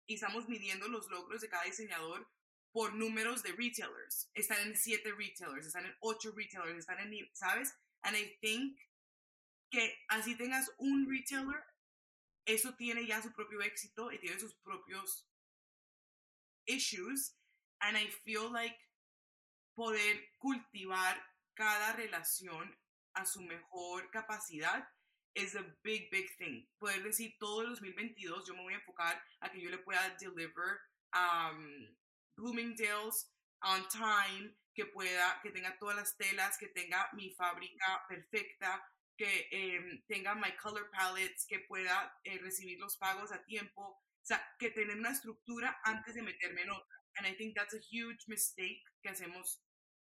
[0.05, 2.29] y estamos midiendo los logros de cada diseñador
[2.71, 4.29] por números de retailers.
[4.33, 7.73] Están en siete retailers, están en ocho retailers, están en, ¿sabes?
[8.01, 8.79] And I think
[9.69, 11.63] que así tengas un retailer,
[12.45, 15.27] eso tiene ya su propio éxito y tiene sus propios
[16.65, 17.35] issues.
[17.79, 18.77] And I feel like
[19.75, 21.17] poder cultivar
[21.55, 22.75] cada relación
[23.15, 24.87] a su mejor capacidad
[25.35, 26.65] es a big, big thing.
[26.79, 30.15] Poder decir todo el 2022 yo me voy a enfocar a que yo le pueda
[30.19, 30.79] deliver
[31.13, 31.87] um,
[32.35, 33.29] Bloomingdale's
[33.61, 38.83] on time, que pueda, que tenga todas las telas, que tenga mi fábrica perfecta,
[39.17, 44.25] que em, tenga my color palettes, que pueda eh, recibir los pagos a tiempo, o
[44.25, 46.97] sea, que tener una estructura antes de meterme en otra.
[47.17, 49.63] And I think that's a huge mistake que hacemos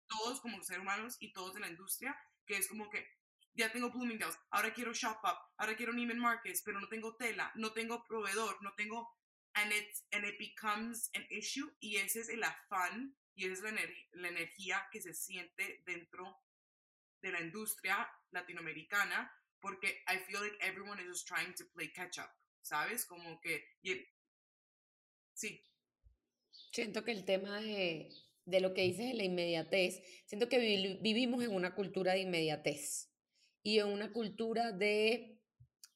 [0.07, 3.07] todos como seres humanos y todos en la industria, que es como que
[3.55, 7.51] ya tengo Bloomingdale's, ahora quiero Shop Up, ahora quiero Neiman Marcus, pero no tengo tela,
[7.55, 9.17] no tengo proveedor, no tengo
[9.55, 13.75] and it, and it becomes an issue y ese es el afán y esa es
[13.75, 13.81] la,
[14.13, 16.37] la energía que se siente dentro
[17.23, 22.19] de la industria latinoamericana porque I feel like everyone is just trying to play catch
[22.19, 22.31] up,
[22.63, 23.05] ¿sabes?
[23.05, 23.65] Como que
[25.35, 25.65] sí.
[26.73, 28.11] Siento que el tema de,
[28.45, 33.11] de lo que dices de la inmediatez, siento que vivimos en una cultura de inmediatez
[33.63, 35.41] y en una cultura de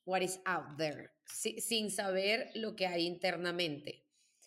[0.04, 1.10] what is out there
[1.58, 4.04] sin saber lo que hay internamente.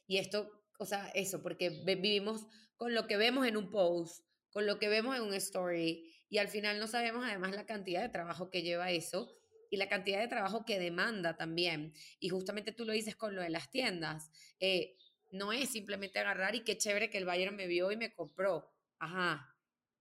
[0.08, 4.66] Y esto, o sea, eso, porque vivimos con lo que vemos en un post, con
[4.66, 8.10] lo que vemos en un story, y al final no sabemos además la cantidad de
[8.10, 9.36] trabajo que lleva eso
[9.70, 11.94] y la cantidad de trabajo que demanda también.
[12.20, 14.30] Y justamente tú lo dices con lo de las tiendas.
[14.60, 14.98] Eh,
[15.32, 18.72] no es simplemente agarrar y qué chévere que el Bayern me vio y me compró.
[19.00, 19.54] Ajá,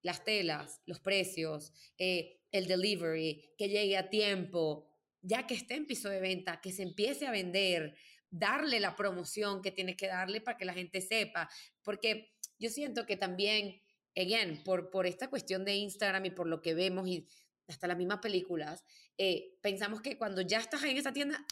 [0.03, 5.87] las telas, los precios, eh, el delivery, que llegue a tiempo, ya que esté en
[5.87, 7.97] piso de venta, que se empiece a vender,
[8.29, 11.49] darle la promoción que tiene que darle para que la gente sepa,
[11.83, 13.82] porque yo siento que también,
[14.17, 17.27] again, por, por esta cuestión de Instagram y por lo que vemos y
[17.69, 18.85] hasta las mismas películas,
[19.17, 21.45] eh, pensamos que cuando ya estás en esa tienda,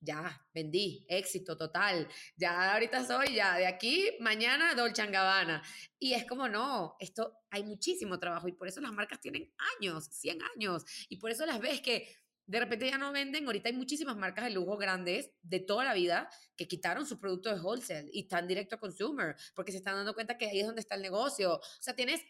[0.00, 5.62] ya, vendí, éxito total, ya ahorita soy ya, de aquí, mañana Dolce Gabbana.
[5.98, 10.08] Y es como, no, esto hay muchísimo trabajo y por eso las marcas tienen años,
[10.12, 12.14] 100 años, y por eso las ves que
[12.48, 13.46] de repente ya no venden.
[13.46, 17.54] Ahorita hay muchísimas marcas de lujo grandes de toda la vida que quitaron su producto
[17.54, 20.66] de wholesale y están directo a consumer porque se están dando cuenta que ahí es
[20.66, 21.56] donde está el negocio.
[21.56, 22.22] O sea, tienes,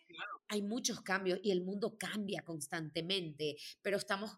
[0.48, 4.36] hay muchos cambios y el mundo cambia constantemente, pero estamos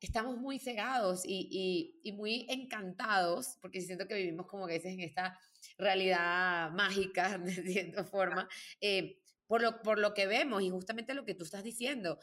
[0.00, 5.00] estamos muy cegados y, y, muy encantados, porque siento que vivimos como que veces en
[5.00, 5.38] esta
[5.76, 8.48] realidad mágica, de cierta forma,
[8.80, 12.18] eh, por, lo, por lo que vemos y justamente lo que tú estás diciendo.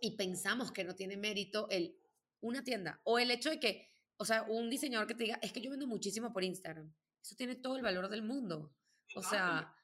[0.00, 1.98] Y pensamos que no tiene mérito el,
[2.40, 5.52] una tienda o el hecho de que, o sea, un diseñador que te diga, es
[5.52, 6.92] que yo vendo muchísimo por Instagram.
[7.22, 8.74] Eso tiene todo el valor del mundo.
[9.14, 9.74] O sea,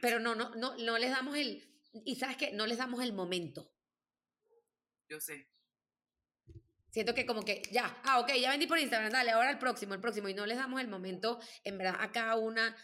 [0.00, 1.62] pero no, no, no, no les damos el,
[2.04, 3.72] y sabes que no les damos el momento.
[5.08, 5.48] Yo sé.
[6.90, 9.94] Siento que como que ya, ah, ok, ya vendí por Instagram, dale, ahora el próximo,
[9.94, 12.74] el próximo, y no les damos el momento, en verdad, a cada una,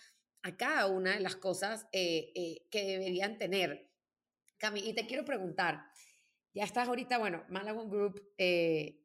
[0.42, 3.90] a cada una de las cosas eh, eh, que deberían tener.
[4.58, 5.90] Cami, y te quiero preguntar,
[6.54, 8.98] ya estás ahorita, bueno, Malagon Group, eh,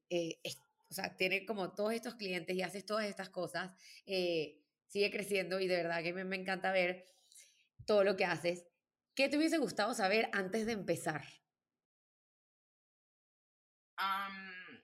[0.90, 3.72] o sea, tiene como todos estos clientes y haces todas estas cosas,
[4.06, 7.14] sigue creciendo y de verdad que me, me encanta ver
[7.86, 8.66] todo lo que haces.
[9.16, 11.24] ¿Qué te hubiese gustado saber antes de empezar?
[14.00, 14.84] Um,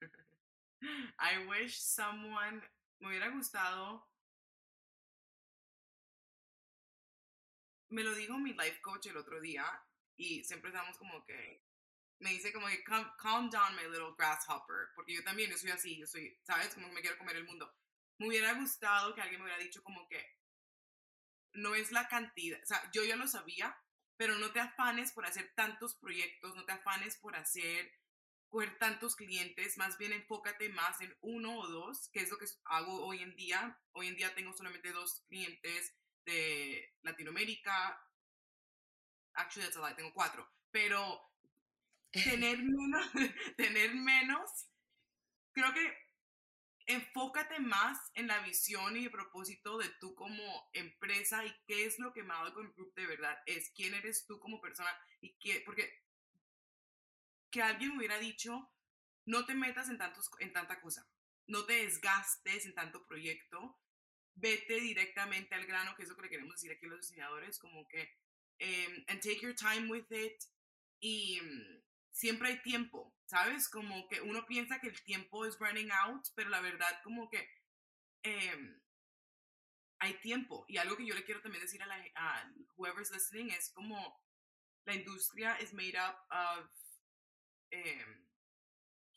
[1.18, 2.62] I wish someone
[3.00, 4.08] me hubiera gustado.
[7.90, 9.66] Me lo dijo mi life coach el otro día
[10.16, 11.62] y siempre estamos como que
[12.20, 16.06] me dice como que calm, down my little grasshopper porque yo también soy así, yo
[16.06, 17.74] soy, sabes, como que me quiero comer el mundo.
[18.18, 20.24] Me hubiera gustado que alguien me hubiera dicho como que
[21.52, 23.76] no es la cantidad, o sea, yo ya lo sabía,
[24.16, 27.90] pero no te afanes por hacer tantos proyectos, no te afanes por hacer
[28.50, 32.46] coger tantos clientes, más bien enfócate más en uno o dos, que es lo que
[32.64, 33.80] hago hoy en día.
[33.92, 37.98] Hoy en día tengo solamente dos clientes de Latinoamérica.
[39.34, 40.52] Actually, that's a lie, tengo cuatro.
[40.72, 41.29] Pero
[42.10, 43.10] tener menos,
[43.56, 44.50] tener menos,
[45.52, 46.10] creo que
[46.86, 51.98] enfócate más en la visión y el propósito de tú como empresa y qué es
[51.98, 55.92] lo que con Group de verdad es, quién eres tú como persona y qué, porque
[57.50, 58.72] que alguien me hubiera dicho,
[59.26, 61.08] no te metas en, tantos, en tanta cosa,
[61.46, 63.78] no te desgastes en tanto proyecto,
[64.34, 67.58] vete directamente al grano, que es lo que le queremos decir aquí a los diseñadores,
[67.58, 68.16] como que,
[68.60, 70.42] um, and take your time with it,
[71.00, 73.68] y mm, siempre hay tiempo, ¿sabes?
[73.68, 77.48] Como que uno piensa que el tiempo es running out, pero la verdad como que
[78.24, 78.80] um,
[79.98, 80.64] hay tiempo.
[80.68, 84.20] Y algo que yo le quiero también decir a, la, a whoever's listening es como
[84.86, 86.70] la industria es made up of
[87.70, 88.26] Em,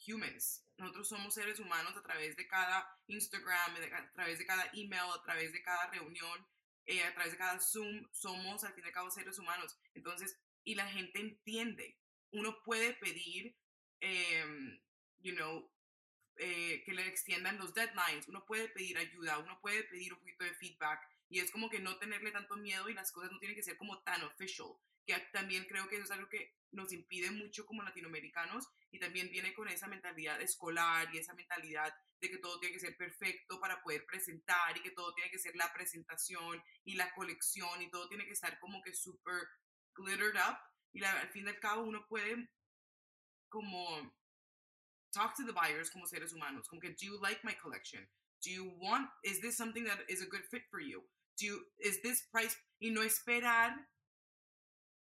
[0.05, 0.63] humans.
[0.77, 5.23] Nosotros somos seres humanos a través de cada Instagram, a través de cada email, a
[5.23, 6.47] través de cada reunión,
[6.85, 8.07] eh, a través de cada Zoom.
[8.11, 9.79] Somos al fin y al cabo seres humanos.
[9.93, 11.99] Entonces, y la gente entiende.
[12.33, 13.55] Uno puede pedir,
[14.01, 14.79] em,
[15.19, 15.71] you know,
[16.37, 20.43] eh, que le extiendan los deadlines, uno puede pedir ayuda, uno puede pedir un poquito
[20.43, 23.55] de feedback y es como que no tenerle tanto miedo y las cosas no tienen
[23.55, 27.31] que ser como tan official que también creo que eso es algo que nos impide
[27.31, 32.37] mucho como latinoamericanos y también viene con esa mentalidad escolar y esa mentalidad de que
[32.37, 35.71] todo tiene que ser perfecto para poder presentar y que todo tiene que ser la
[35.73, 39.43] presentación y la colección y todo tiene que estar como que súper
[39.93, 40.57] glittered up
[40.93, 42.49] y al fin y al cabo uno puede
[43.49, 44.13] como
[45.11, 48.07] talk to the buyers como seres humanos, como que do you like my collection?
[48.43, 51.03] Do you want, is this something that is a good fit for you?
[51.37, 52.57] Do you, is this price?
[52.79, 53.87] Y no esperar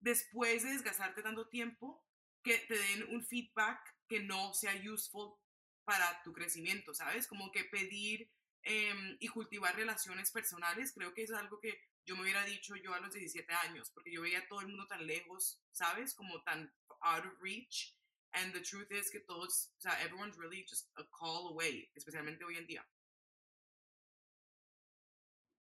[0.01, 2.05] después de desgastarte tanto tiempo,
[2.43, 5.39] que te den un feedback que no sea useful
[5.85, 7.27] para tu crecimiento, ¿sabes?
[7.27, 8.31] Como que pedir
[8.63, 12.95] em, y cultivar relaciones personales, creo que es algo que yo me hubiera dicho yo
[12.95, 16.15] a los 17 años, porque yo veía a todo el mundo tan lejos, ¿sabes?
[16.15, 17.95] Como tan out of reach.
[18.33, 22.45] And the truth is que todos, o sea, everyone's really just a call away, especialmente
[22.45, 22.87] hoy en día.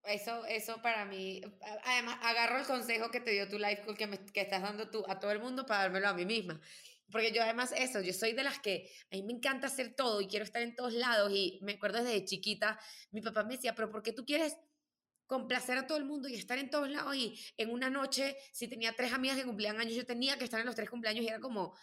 [0.04, 1.42] Eso, eso para mí,
[1.84, 5.04] además, agarro el consejo que te dio tu life que, me, que estás dando tú
[5.08, 6.60] a todo el mundo para dármelo a mí misma.
[7.10, 10.20] Porque yo además eso, yo soy de las que a mí me encanta hacer todo
[10.20, 12.78] y quiero estar en todos lados y me acuerdo desde chiquita,
[13.10, 14.56] mi papá me decía, pero ¿por qué tú quieres
[15.26, 17.16] complacer a todo el mundo y estar en todos lados?
[17.16, 20.60] Y en una noche, si tenía tres amigas que cumplían años, yo tenía que estar
[20.60, 21.74] en los tres cumpleaños y era como,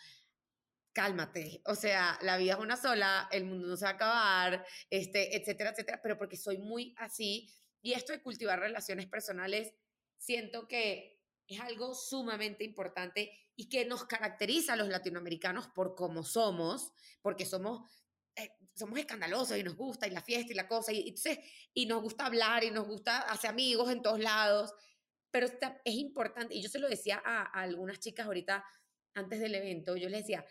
[0.94, 4.66] cálmate, o sea, la vida es una sola, el mundo no se va a acabar,
[4.90, 9.74] este, etcétera, etcétera, pero porque soy muy así y esto de cultivar relaciones personales,
[10.18, 11.15] siento que
[11.48, 16.92] es algo sumamente importante y que nos caracteriza a los latinoamericanos por cómo somos,
[17.22, 17.90] porque somos,
[18.36, 21.14] eh, somos escandalosos y nos gusta y la fiesta y la cosa, y,
[21.74, 24.74] y nos gusta hablar y nos gusta hacer amigos en todos lados,
[25.32, 28.64] pero es importante, y yo se lo decía a, a algunas chicas ahorita
[29.14, 30.46] antes del evento, yo les decía,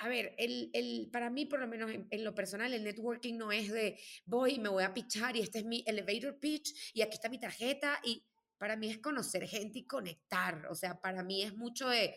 [0.00, 3.50] a ver, el, el, para mí, por lo menos en, lo personal, el networking no
[3.50, 7.02] es de voy y me voy a pichar y este es mi elevator pitch y
[7.02, 8.24] aquí está mi tarjeta y
[8.58, 10.66] para mí es conocer gente y conectar.
[10.70, 12.14] O sea, para mí es mucho de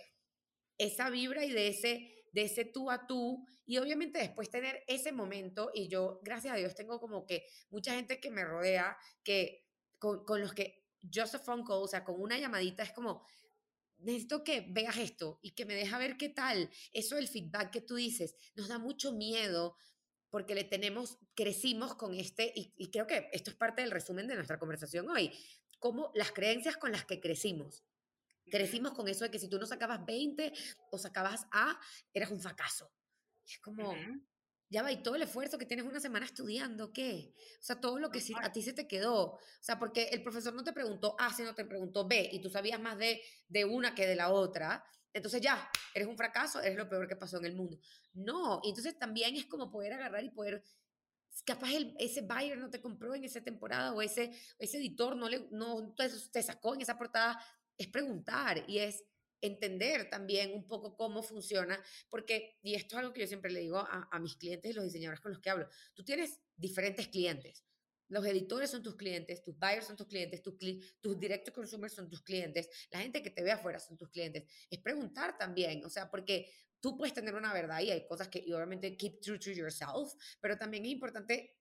[0.78, 5.12] esa vibra y de ese de ese tú a tú y obviamente después tener ese
[5.12, 9.68] momento y yo, gracias a Dios, tengo como que mucha gente que me rodea, que
[10.00, 13.26] con, con los que just a phone call, o sea, con una llamadita es como,
[14.00, 16.70] necesito que veas esto y que me deja ver qué tal.
[16.94, 19.76] Eso el feedback que tú dices nos da mucho miedo
[20.30, 24.28] porque le tenemos, crecimos con este, y, y creo que esto es parte del resumen
[24.28, 25.32] de nuestra conversación hoy,
[25.82, 27.84] como las creencias con las que crecimos.
[28.50, 30.54] Crecimos con eso de que si tú no sacabas 20
[30.92, 31.78] o sacabas A,
[32.14, 32.94] eras un fracaso.
[33.44, 33.96] es como,
[34.70, 37.34] ya va, y todo el esfuerzo que tienes una semana estudiando, ¿qué?
[37.60, 39.34] O sea, todo lo que a ti se te quedó.
[39.34, 42.50] O sea, porque el profesor no te preguntó A, sino te preguntó B, y tú
[42.52, 44.86] sabías más de, de una que de la otra.
[45.14, 47.80] Entonces ya, eres un fracaso, eres lo peor que pasó en el mundo.
[48.14, 50.64] No, y entonces también es como poder agarrar y poder
[51.46, 55.30] capaz el, ese buyer no te compró en esa temporada o ese, ese editor no,
[55.30, 57.40] le, no te, te, sacó en esa portada,
[57.78, 59.04] es preguntar y es
[59.42, 63.62] entender también un poco cómo funciona, porque, y esto es algo que yo siempre le
[63.62, 67.08] digo a, a mis clientes y los diseñadores con los que hablo, tú tienes diferentes
[67.08, 67.64] clientes.
[68.12, 70.56] Los editores son tus clientes, tus buyers son tus clientes, tus,
[71.00, 74.44] tus direct consumers son tus clientes, la gente que te ve afuera son tus clientes.
[74.70, 76.52] Es preguntar también, o sea, porque
[76.82, 80.14] tú puedes tener una verdad y hay cosas que y obviamente keep true to yourself,
[80.42, 81.58] pero también es importante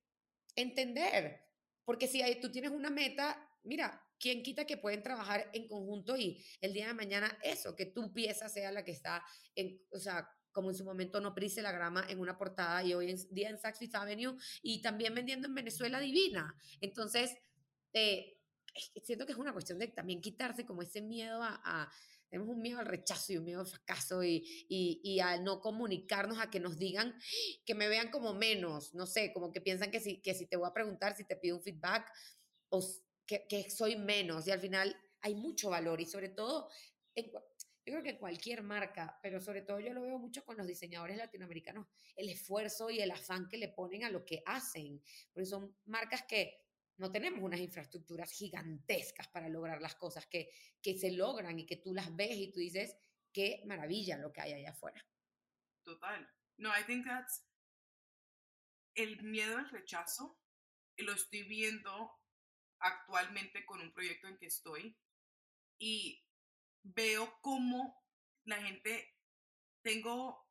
[0.57, 1.45] entender,
[1.85, 6.17] porque si hay, tú tienes una meta, mira, ¿quién quita que pueden trabajar en conjunto
[6.17, 9.23] y el día de mañana eso, que tu pieza sea la que está,
[9.55, 12.93] en, o sea, como en su momento no prise la grama en una portada y
[12.93, 16.57] hoy en día en Saks Fifth Avenue y también vendiendo en Venezuela Divina.
[16.81, 17.37] Entonces,
[17.93, 18.37] eh,
[19.03, 21.91] siento que es una cuestión de también quitarse como ese miedo a,
[22.31, 25.61] tenemos un miedo al rechazo y un miedo al fracaso y, y, y, a no
[25.61, 27.15] comunicarnos, a que nos digan,
[27.67, 30.57] que me vean como menos, no sé, como que piensan que si, que si te
[30.57, 32.11] voy a preguntar, si te pido un feedback,
[32.69, 32.81] o
[33.27, 34.47] que, que soy menos.
[34.47, 36.69] Y al final hay mucho valor y sobre todo,
[37.15, 37.33] en,
[37.91, 41.17] yo creo que cualquier marca, pero sobre todo yo lo veo mucho con los diseñadores
[41.17, 45.03] latinoamericanos, el esfuerzo y el afán que le ponen a lo que hacen,
[45.33, 46.61] porque son marcas que
[47.01, 50.51] no tenemos unas infraestructuras gigantescas para lograr las cosas que,
[50.83, 52.95] que se logran y que tú las ves y tú dices,
[53.33, 55.03] qué maravilla lo que hay allá afuera.
[55.83, 56.29] Total.
[56.59, 57.47] No, I think that's
[58.95, 60.39] el miedo al rechazo,
[60.99, 62.13] lo estoy viendo
[62.81, 64.99] actualmente con un proyecto en que estoy
[65.79, 66.23] y
[66.83, 68.05] veo cómo
[68.45, 69.17] la gente,
[69.83, 70.47] tengo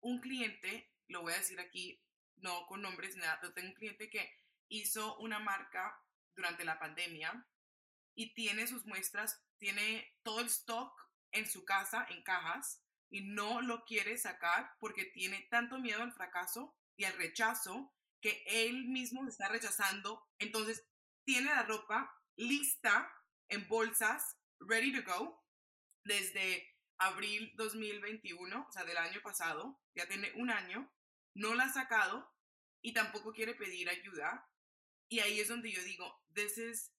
[0.00, 2.02] un cliente, lo voy a decir aquí,
[2.38, 4.28] no con nombres ni nada, pero tengo un cliente que
[4.68, 6.00] hizo una marca
[6.34, 7.46] durante la pandemia
[8.14, 10.92] y tiene sus muestras, tiene todo el stock
[11.32, 16.12] en su casa, en cajas, y no lo quiere sacar porque tiene tanto miedo al
[16.12, 20.26] fracaso y al rechazo que él mismo se está rechazando.
[20.38, 20.84] Entonces,
[21.24, 23.12] tiene la ropa lista
[23.48, 25.44] en bolsas, ready to go,
[26.04, 30.90] desde abril 2021, o sea, del año pasado, ya tiene un año,
[31.34, 32.32] no la ha sacado
[32.82, 34.48] y tampoco quiere pedir ayuda.
[35.08, 36.92] Y ahí es donde yo digo, this is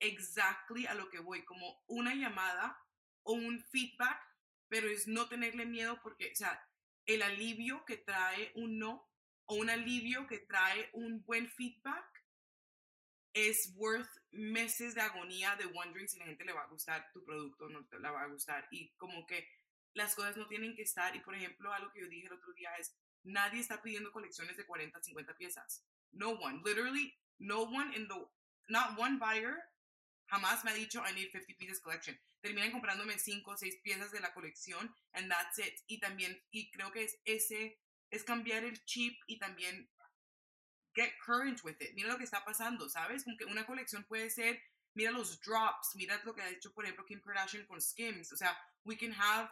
[0.00, 2.78] exactly a lo que voy, como una llamada
[3.22, 4.20] o un feedback,
[4.68, 6.62] pero es no tenerle miedo porque, o sea,
[7.06, 9.10] el alivio que trae un no
[9.46, 12.24] o un alivio que trae un buen feedback
[13.34, 17.24] es worth meses de agonía de wondering si la gente le va a gustar tu
[17.24, 18.66] producto o no te la va a gustar.
[18.70, 19.46] Y como que
[19.92, 21.14] las cosas no tienen que estar.
[21.16, 24.56] Y por ejemplo, algo que yo dije el otro día es, nadie está pidiendo colecciones
[24.56, 25.84] de 40, 50 piezas.
[26.12, 26.62] No one.
[26.64, 28.26] Literally, no one in the,
[28.68, 29.56] not one buyer
[30.26, 32.18] jamás me ha dicho, I need 50 pieces collection.
[32.42, 35.74] Terminan comprándome 5 o 6 piezas de la colección and that's it.
[35.86, 37.78] Y también, y creo que es ese,
[38.10, 39.88] es cambiar el chip y también
[40.94, 41.94] get current with it.
[41.94, 43.24] Mira lo que está pasando, ¿sabes?
[43.24, 44.60] Como que una colección puede ser,
[44.94, 48.32] mira los drops, mira lo que ha hecho, por ejemplo, Kim Kardashian con Skims.
[48.32, 49.50] O sea, we can have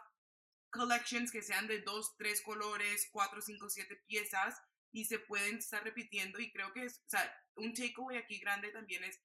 [0.69, 4.61] collections que sean de dos, tres colores, cuatro, cinco, siete piezas
[4.93, 6.39] y se pueden estar repitiendo.
[6.39, 9.19] Y creo que es, o sea, un takeaway aquí grande también es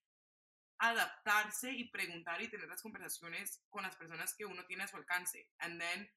[0.79, 4.97] adaptarse y preguntar y tener las conversaciones con las personas que uno tiene a su
[4.97, 5.49] alcance.
[5.59, 6.09] And then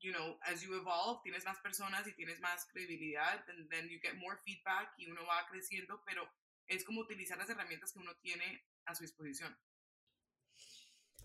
[0.00, 3.98] you know, as you evolve, tienes más personas y tienes más credibilidad, and then you
[4.00, 6.28] get more feedback y uno va creciendo, pero
[6.66, 9.56] es como utilizar las herramientas que uno tiene a su disposición.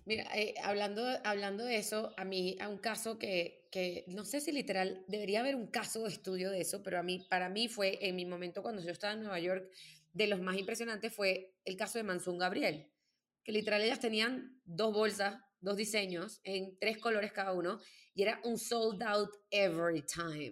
[0.05, 4.41] Mira, eh, hablando, hablando de eso, a mí, a un caso que, que, no sé
[4.41, 7.67] si literal, debería haber un caso de estudio de eso, pero a mí, para mí
[7.67, 9.69] fue, en mi momento cuando yo estaba en Nueva York,
[10.11, 12.91] de los más impresionantes fue el caso de Mansun Gabriel,
[13.43, 17.79] que literal ellas tenían dos bolsas dos diseños en tres colores cada uno
[18.13, 20.51] y era un sold out every time.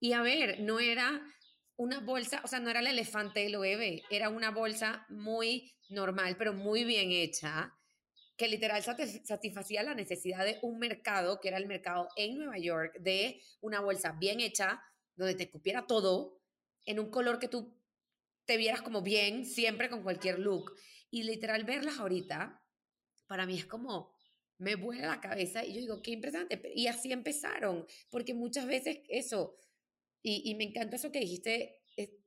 [0.00, 1.22] Y a ver, no era
[1.76, 6.36] una bolsa, o sea, no era el elefante del bebé, era una bolsa muy normal,
[6.36, 7.72] pero muy bien hecha.
[8.36, 12.98] Que literal satisfacía la necesidad de un mercado, que era el mercado en Nueva York,
[13.00, 14.82] de una bolsa bien hecha,
[15.14, 16.40] donde te cupiera todo,
[16.84, 17.78] en un color que tú
[18.44, 20.72] te vieras como bien, siempre con cualquier look.
[21.10, 22.60] Y literal verlas ahorita,
[23.28, 24.12] para mí es como,
[24.58, 26.60] me vuela la cabeza y yo digo, qué impresionante.
[26.74, 29.56] Y así empezaron, porque muchas veces eso,
[30.22, 31.80] y, y me encanta eso que dijiste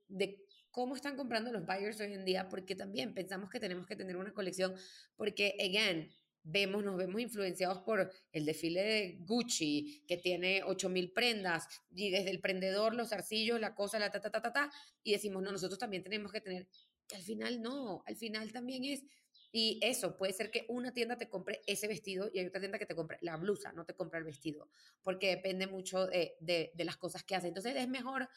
[0.08, 0.47] de
[0.78, 4.16] cómo están comprando los buyers hoy en día, porque también pensamos que tenemos que tener
[4.16, 4.76] una colección,
[5.16, 6.08] porque, again,
[6.44, 12.30] vemos, nos vemos influenciados por el desfile de Gucci, que tiene 8000 prendas, y desde
[12.30, 14.72] el prendedor, los arcillos, la cosa, la ta, ta, ta, ta, ta,
[15.02, 16.68] y decimos, no, nosotros también tenemos que tener,
[17.08, 19.02] que al final no, al final también es,
[19.50, 22.78] y eso, puede ser que una tienda te compre ese vestido y hay otra tienda
[22.78, 24.70] que te compre la blusa, no te compra el vestido,
[25.02, 27.48] porque depende mucho de, de, de las cosas que hace.
[27.48, 28.28] Entonces es mejor,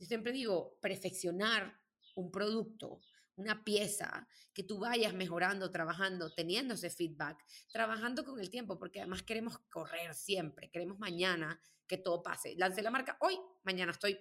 [0.00, 1.78] yo siempre digo, perfeccionar
[2.14, 3.02] un producto,
[3.36, 9.00] una pieza, que tú vayas mejorando, trabajando, teniendo ese feedback, trabajando con el tiempo, porque
[9.00, 12.54] además queremos correr siempre, queremos mañana que todo pase.
[12.56, 14.18] Lancé la marca hoy, mañana estoy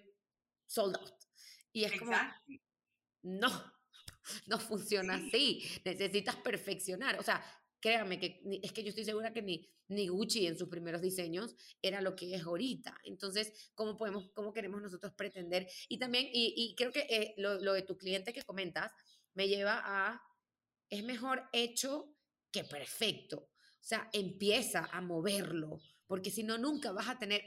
[0.65, 1.23] sold out.
[1.71, 2.11] Y es como,
[3.21, 3.49] no,
[4.47, 5.63] no funciona así.
[5.85, 7.17] Necesitas perfeccionar.
[7.19, 7.41] O sea,
[7.79, 11.55] créame que es que yo estoy segura que ni, ni Gucci en sus primeros diseños
[11.81, 12.99] era lo que es ahorita.
[13.03, 15.67] Entonces, ¿cómo podemos, cómo queremos nosotros pretender?
[15.87, 18.91] Y también, y, y creo que eh, lo, lo de tu cliente que comentas
[19.33, 20.21] me lleva a,
[20.89, 22.13] es mejor hecho
[22.51, 23.37] que perfecto.
[23.37, 27.41] O sea, empieza a moverlo, porque si no, nunca vas a tener,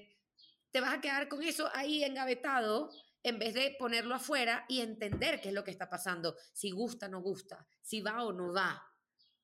[0.70, 2.90] te vas a quedar con eso ahí engavetado
[3.22, 7.06] en vez de ponerlo afuera y entender qué es lo que está pasando, si gusta
[7.06, 8.82] o no gusta, si va o no va.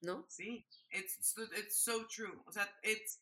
[0.00, 0.26] ¿No?
[0.28, 2.42] Sí, it's, it's so true.
[2.46, 3.20] O sea, it's,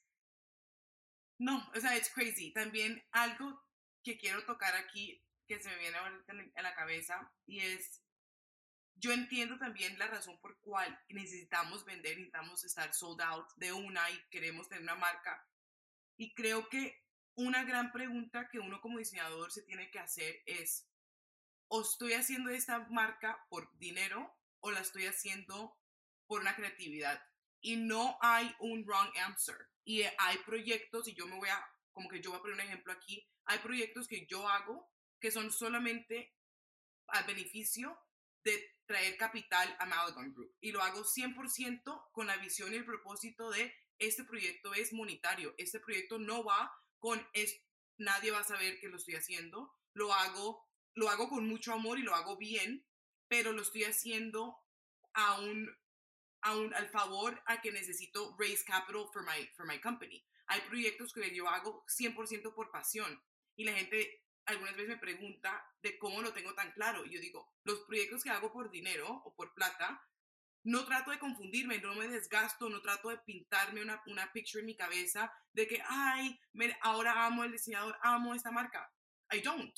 [1.39, 2.53] no, o sea, it's crazy.
[2.53, 3.63] También algo
[4.03, 8.03] que quiero tocar aquí, que se me viene ahorita en la cabeza, y es,
[8.97, 14.11] yo entiendo también la razón por cual necesitamos vender, necesitamos estar sold out de una
[14.11, 15.47] y queremos tener una marca.
[16.17, 17.05] Y creo que
[17.35, 20.89] una gran pregunta que uno como diseñador se tiene que hacer es,
[21.69, 25.77] ¿o estoy haciendo esta marca por dinero o la estoy haciendo
[26.27, 27.21] por una creatividad
[27.61, 29.57] y no hay un wrong answer.
[29.85, 32.61] Y hay proyectos, y yo me voy a, como que yo voy a poner un
[32.61, 36.35] ejemplo aquí, hay proyectos que yo hago que son solamente
[37.09, 37.99] al beneficio
[38.45, 40.55] de traer capital a Malagon Group.
[40.61, 45.55] Y lo hago 100% con la visión y el propósito de este proyecto es monetario.
[45.59, 47.61] Este proyecto no va con es,
[47.99, 49.75] nadie va a saber que lo estoy haciendo.
[49.93, 52.87] Lo hago, lo hago con mucho amor y lo hago bien,
[53.29, 54.59] pero lo estoy haciendo
[55.15, 55.77] a un
[56.47, 60.25] al favor a que necesito raise capital for my, for my company.
[60.47, 63.21] Hay proyectos que yo hago 100% por pasión
[63.57, 67.05] y la gente algunas veces me pregunta de cómo lo tengo tan claro.
[67.05, 70.01] Yo digo, los proyectos que hago por dinero o por plata,
[70.63, 74.67] no trato de confundirme, no me desgasto, no trato de pintarme una, una picture en
[74.67, 76.39] mi cabeza de que, ay,
[76.81, 78.93] ahora amo el diseñador, amo esta marca.
[79.33, 79.75] I don't.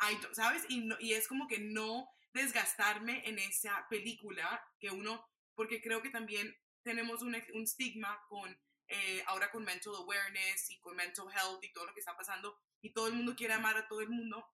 [0.00, 0.64] I ¿Sabes?
[0.68, 5.24] Y, y es como que no desgastarme en esa película que uno
[5.56, 8.56] porque creo que también tenemos un, un estigma con
[8.88, 12.56] eh, ahora con mental awareness y con mental health y todo lo que está pasando
[12.80, 14.46] y todo el mundo quiere amar a todo el mundo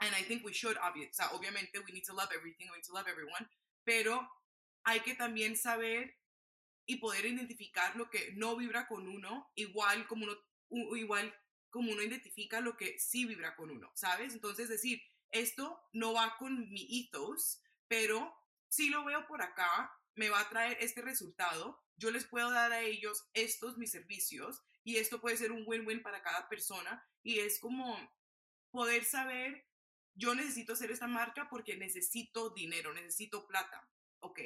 [0.00, 2.76] and I think we should obviously, o sea, obviamente we need to love everything we
[2.76, 3.48] need to love everyone
[3.84, 4.28] pero
[4.84, 6.18] hay que también saber
[6.84, 11.34] y poder identificar lo que no vibra con uno igual como uno igual
[11.70, 16.36] como uno identifica lo que sí vibra con uno sabes entonces decir esto no va
[16.36, 18.34] con mi ethos pero
[18.68, 22.72] sí lo veo por acá me va a traer este resultado, yo les puedo dar
[22.72, 27.40] a ellos estos mis servicios y esto puede ser un win-win para cada persona y
[27.40, 27.96] es como
[28.70, 29.66] poder saber,
[30.14, 33.88] yo necesito hacer esta marca porque necesito dinero, necesito plata,
[34.20, 34.40] ¿ok?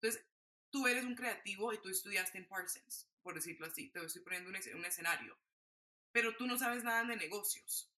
[0.00, 0.26] Entonces,
[0.70, 4.50] tú eres un creativo y tú estudiaste en Parsons, por decirlo así, te estoy poniendo
[4.50, 5.38] un, un escenario,
[6.12, 7.92] pero tú no sabes nada de negocios.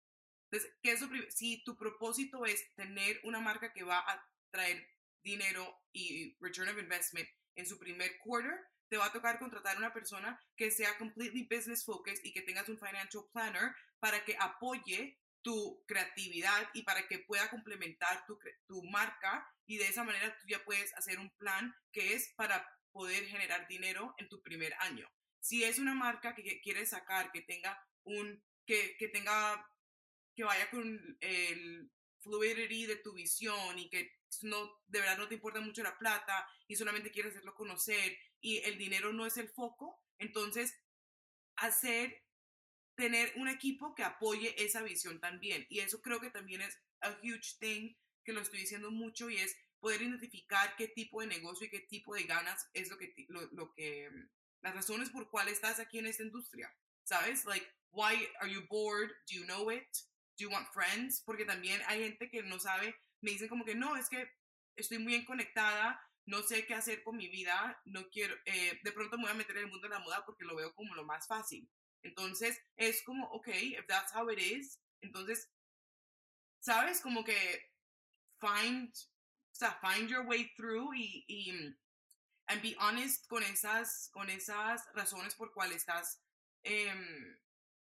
[0.51, 4.87] Entonces, ¿qué es si tu propósito es tener una marca que va a traer
[5.23, 8.59] dinero y return of investment en su primer quarter,
[8.89, 12.67] te va a tocar contratar una persona que sea completely business focused y que tengas
[12.69, 18.83] un financial planner para que apoye tu creatividad y para que pueda complementar tu, tu
[18.83, 23.25] marca y de esa manera tú ya puedes hacer un plan que es para poder
[23.25, 25.07] generar dinero en tu primer año.
[25.39, 29.65] Si es una marca que quieres sacar, que tenga un, que, que tenga,
[30.35, 35.35] que vaya con el fluidity de tu visión y que no, de verdad no te
[35.35, 39.49] importa mucho la plata y solamente quieres hacerlo conocer y el dinero no es el
[39.49, 40.73] foco, entonces
[41.55, 42.23] hacer,
[42.95, 45.65] tener un equipo que apoye esa visión también.
[45.69, 49.37] Y eso creo que también es a huge thing, que lo estoy diciendo mucho y
[49.37, 53.13] es poder identificar qué tipo de negocio y qué tipo de ganas es lo que,
[53.29, 54.09] lo, que,
[54.61, 56.73] las razones por cuál estás aquí en esta industria,
[57.03, 57.45] ¿sabes?
[57.45, 59.09] Like, why are you bored?
[59.29, 59.87] Do you know it?
[60.37, 61.21] Do you want friends?
[61.25, 64.31] Porque también hay gente que no sabe, me dicen como que no, es que
[64.75, 68.91] estoy muy bien conectada, no sé qué hacer con mi vida, no quiero, eh, de
[68.91, 70.93] pronto me voy a meter en el mundo de la moda porque lo veo como
[70.95, 71.69] lo más fácil.
[72.01, 75.51] Entonces, es como, ok, if that's how it is, entonces,
[76.59, 77.01] ¿sabes?
[77.01, 77.71] Como que
[78.39, 81.75] find, o sea, find your way through y, y
[82.47, 86.21] and be honest con esas, con esas razones por cuales estás
[86.63, 87.37] em,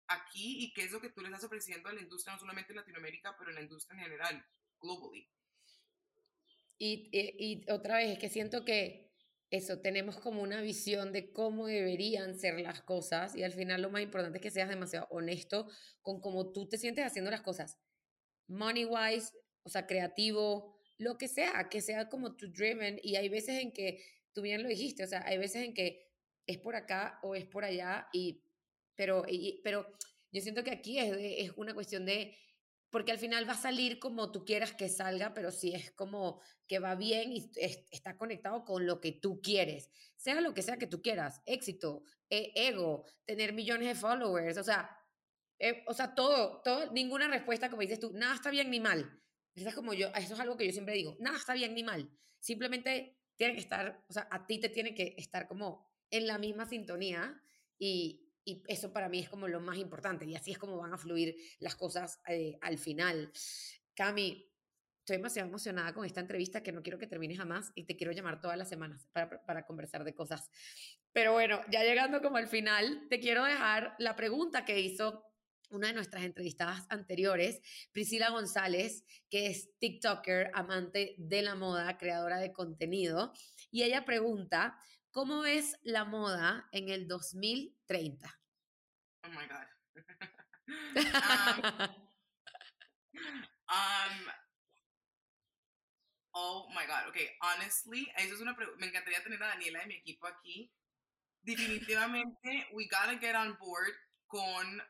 [0.08, 2.72] aquí y qué es lo que tú le estás ofreciendo a la industria, no solamente
[2.72, 4.46] en Latinoamérica, pero en la industria en general,
[4.80, 5.28] globally.
[6.78, 9.08] Y, y, y otra vez, es que siento que
[9.50, 13.90] eso, tenemos como una visión de cómo deberían ser las cosas y al final lo
[13.90, 15.68] más importante es que seas demasiado honesto
[16.02, 17.78] con cómo tú te sientes haciendo las cosas.
[18.46, 23.28] Money wise, o sea, creativo, lo que sea, que sea como tu driven y hay
[23.30, 24.04] veces en que,
[24.34, 26.06] tú bien lo dijiste, o sea, hay veces en que
[26.46, 28.42] es por acá o es por allá y,
[28.96, 29.24] pero,
[29.64, 29.86] pero
[30.30, 32.36] yo siento que aquí es, es una cuestión de
[32.90, 36.40] porque al final va a salir como tú quieras que salga, pero si es como
[36.66, 37.50] que va bien y
[37.90, 42.04] está conectado con lo que tú quieres, sea lo que sea que tú quieras, éxito,
[42.30, 44.90] e, ego, tener millones de followers, o sea,
[45.58, 49.20] eh, o sea, todo, todo, ninguna respuesta como dices tú, nada está bien ni mal.
[49.54, 51.82] Eso es como yo, eso es algo que yo siempre digo, nada está bien ni
[51.82, 52.08] mal.
[52.38, 56.38] Simplemente tiene que estar, o sea, a ti te tiene que estar como en la
[56.38, 57.40] misma sintonía
[57.78, 60.92] y, y eso para mí es como lo más importante y así es como van
[60.92, 63.30] a fluir las cosas eh, al final.
[63.94, 64.50] Cami,
[64.98, 68.12] estoy demasiado emocionada con esta entrevista que no quiero que termine jamás y te quiero
[68.12, 70.50] llamar todas las semanas para, para conversar de cosas.
[71.12, 75.24] Pero bueno, ya llegando como al final, te quiero dejar la pregunta que hizo
[75.70, 77.60] una de nuestras entrevistadas anteriores,
[77.92, 83.32] Priscila González, que es TikToker, amante de la moda, creadora de contenido,
[83.70, 84.78] y ella pregunta,
[85.10, 88.40] ¿cómo es la moda en el 2030?
[89.24, 89.66] Oh my God.
[90.88, 91.88] um,
[93.68, 94.14] um,
[96.32, 97.08] oh my God.
[97.08, 100.72] Ok, honestly, eso es una Me encantaría tener a Daniela de mi equipo aquí.
[101.42, 103.94] Definitivamente, we gotta get on board
[104.26, 104.82] con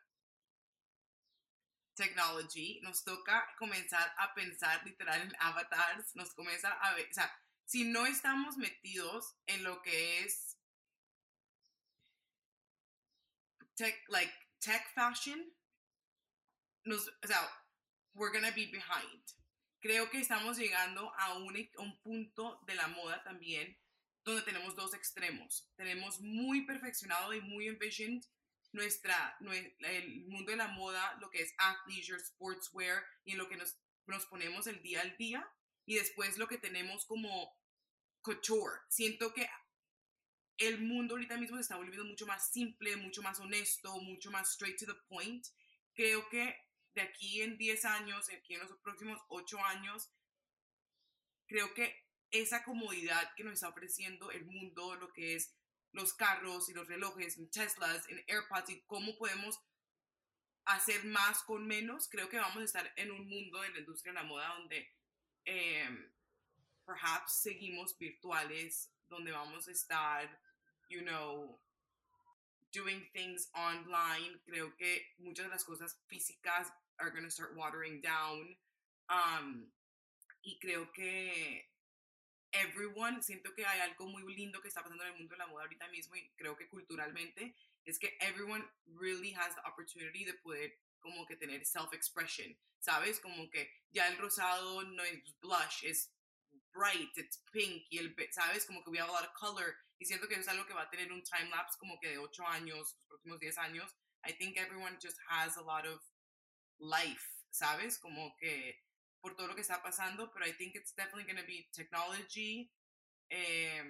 [1.95, 2.81] technology.
[2.83, 6.14] Nos toca comenzar a pensar literal en avatars.
[6.14, 7.31] Nos comienza a ver, o sea,
[7.69, 10.59] si no estamos metidos en lo que es
[13.75, 15.55] tech, like tech fashion,
[16.85, 17.47] nos, o sea,
[18.14, 19.23] we're gonna be behind.
[19.81, 23.79] Creo que estamos llegando a un, un punto de la moda también
[24.25, 25.71] donde tenemos dos extremos.
[25.77, 28.23] Tenemos muy perfeccionado y muy envisioned
[28.73, 33.59] nuestra, el mundo de la moda, lo que es athleisure, sportswear y en lo que
[33.59, 35.47] nos, nos ponemos el día al día.
[35.85, 37.58] Y después lo que tenemos como
[38.29, 38.81] couture.
[38.89, 39.49] Siento que
[40.59, 44.53] el mundo ahorita mismo se está volviendo mucho más simple, mucho más honesto, mucho más
[44.53, 45.47] straight to the point.
[45.95, 46.55] Creo que
[46.95, 50.12] de aquí en 10 años, aquí en los próximos 8 años,
[51.47, 55.55] creo que esa comodidad que nos está ofreciendo el mundo, lo que es
[55.93, 59.59] los carros y los relojes, en Teslas, en AirPods y cómo podemos
[60.66, 64.12] hacer más con menos, creo que vamos a estar en un mundo de la industria
[64.12, 64.93] de la moda donde
[65.47, 65.89] eh,
[66.89, 70.28] perhaps seguimos virtuales, donde vamos a estar
[70.89, 71.59] you know,
[72.72, 74.41] doing things online.
[74.49, 76.68] Creo que muchas de las cosas físicas
[76.99, 78.57] are going to start watering down.
[79.09, 79.68] Um,
[80.45, 81.68] y creo que
[82.53, 85.47] everyone, siento que hay algo muy lindo que está pasando en el mundo de la
[85.47, 90.34] moda ahorita mismo y creo que culturalmente es que everyone really has the opportunity de
[90.34, 93.20] poder como que tener self-expression, ¿sabes?
[93.20, 96.11] Como que ya el rosado no es blush, es
[96.79, 98.64] bright, it's pink y el, ¿sabes?
[98.64, 100.83] Como que we have a lot of color y siento que es algo que va
[100.83, 103.97] a tener un time lapse como que de 8 años, los próximos 10 años.
[104.24, 106.01] I think everyone just has a lot of
[106.79, 107.99] life, ¿sabes?
[107.99, 108.85] Como que
[109.20, 112.70] por todo lo que está pasando, pero I think it's definitely going to be technology.
[113.31, 113.83] Eh,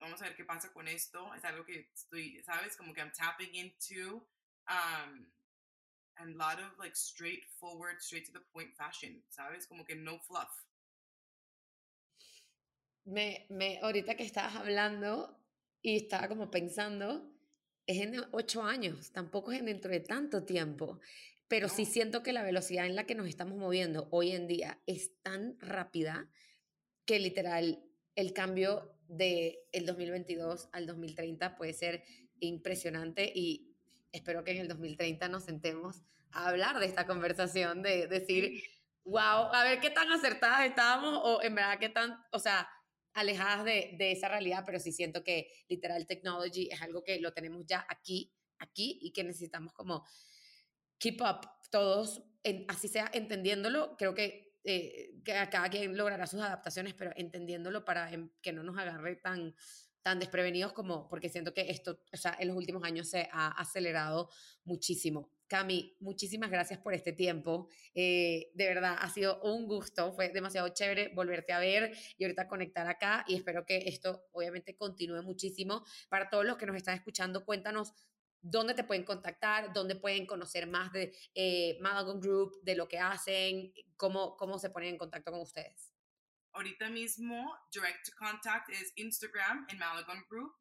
[0.00, 1.34] vamos a ver qué pasa con esto.
[1.34, 2.76] Es algo que estoy, ¿sabes?
[2.76, 4.22] Como que I'm tapping into.
[4.68, 5.26] Um,
[6.18, 9.66] and a lot of like straightforward, straight to the point fashion, ¿sabes?
[9.66, 10.67] Como que no fluff
[13.08, 15.36] me, me, ahorita que estabas hablando
[15.80, 17.30] y estaba como pensando,
[17.86, 21.00] es en ocho años, tampoco es dentro de tanto tiempo,
[21.48, 24.78] pero sí siento que la velocidad en la que nos estamos moviendo hoy en día
[24.86, 26.30] es tan rápida
[27.06, 27.82] que literal
[28.14, 32.04] el cambio de el 2022 al 2030 puede ser
[32.40, 33.74] impresionante y
[34.12, 38.62] espero que en el 2030 nos sentemos a hablar de esta conversación, de decir,
[39.08, 42.68] Wow, a ver qué tan acertadas estábamos o en verdad qué tan, o sea,
[43.18, 47.32] alejadas de, de esa realidad, pero sí siento que literal technology es algo que lo
[47.32, 50.04] tenemos ya aquí, aquí y que necesitamos como
[50.98, 56.40] keep up todos, en, así sea entendiéndolo, creo que, eh, que cada quien logrará sus
[56.40, 58.10] adaptaciones, pero entendiéndolo para
[58.40, 59.54] que no nos agarre tan
[60.02, 63.48] tan desprevenidos como, porque siento que esto, o sea, en los últimos años se ha
[63.48, 64.30] acelerado
[64.64, 65.30] muchísimo.
[65.48, 67.68] Cami, muchísimas gracias por este tiempo.
[67.94, 70.12] Eh, de verdad, ha sido un gusto.
[70.12, 73.24] Fue demasiado chévere volverte a ver y ahorita conectar acá.
[73.26, 75.84] Y espero que esto, obviamente, continúe muchísimo.
[76.10, 77.94] Para todos los que nos están escuchando, cuéntanos
[78.40, 82.98] dónde te pueden contactar, dónde pueden conocer más de eh, Madagon Group, de lo que
[82.98, 85.92] hacen, cómo, cómo se ponen en contacto con ustedes.
[86.52, 90.52] Ahorita mismo, direct to contact es Instagram en Malagon Group.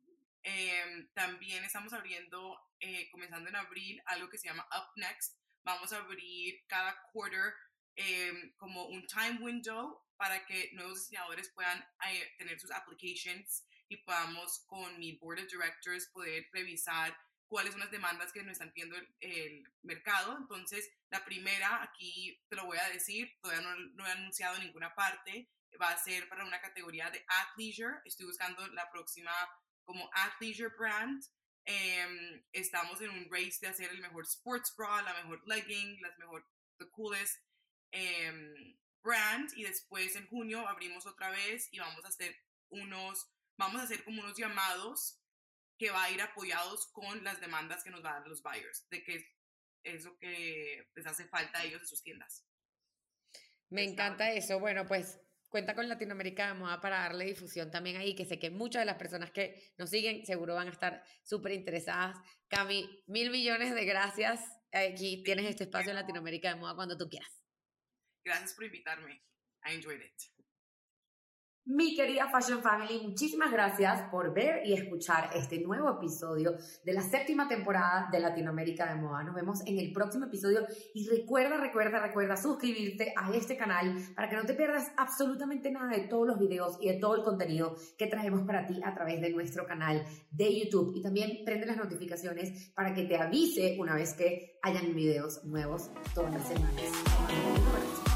[0.49, 5.35] Em, también estamos abriendo, eh, comenzando en abril, algo que se llama Up Next.
[5.65, 7.53] Vamos a abrir cada quarter
[7.97, 13.97] em, como un time window para que nuevos diseñadores puedan eh, tener sus applications y
[13.97, 17.13] podamos con mi board of directors poder revisar
[17.47, 20.37] cuáles son las demandas que nos están pidiendo el, mercado.
[20.37, 24.63] Entonces, la primera, aquí te lo voy a decir, todavía no, no he anunciado en
[24.63, 25.49] ninguna parte,
[25.81, 27.99] va a ser para una categoría de athleisure.
[28.05, 29.33] Estoy buscando la próxima
[29.87, 31.23] como athleisure brand.
[31.65, 36.17] Em, estamos en un race de hacer el mejor sports bra, la mejor legging, las
[36.19, 36.45] mejor,
[36.77, 37.41] the coolest
[37.91, 39.49] em, brand.
[39.55, 42.35] Y después en junio abrimos otra vez y vamos a hacer
[42.69, 45.19] unos, vamos a hacer como unos llamados
[45.77, 48.87] que va a ir apoyados con las demandas que nos van a dar los buyers,
[48.89, 49.25] de que
[49.83, 52.45] es lo que les hace falta a ellos en sus tiendas.
[53.69, 54.59] Me encanta eso.
[54.59, 55.19] Bueno, pues
[55.49, 58.85] cuenta con Latinoamérica de Moda para darle difusión también ahí, que sé que muchas de
[58.85, 62.17] las personas que nos siguen seguro van a estar súper interesadas.
[62.47, 64.41] Cami, mil millones de gracias.
[64.71, 67.41] Aquí tienes este espacio en Latinoamérica de Moda cuando tú quieras.
[68.23, 69.23] Gracias por invitarme.
[69.65, 70.36] I enjoyed it.
[71.69, 77.01] Mi querida Fashion Family, muchísimas gracias por ver y escuchar este nuevo episodio de la
[77.01, 79.21] séptima temporada de Latinoamérica de Moda.
[79.23, 84.29] Nos vemos en el próximo episodio y recuerda, recuerda, recuerda suscribirte a este canal para
[84.29, 87.75] que no te pierdas absolutamente nada de todos los videos y de todo el contenido
[87.97, 90.93] que traemos para ti a través de nuestro canal de YouTube.
[90.95, 95.91] Y también prende las notificaciones para que te avise una vez que hayan videos nuevos
[96.15, 98.06] todas las semanas.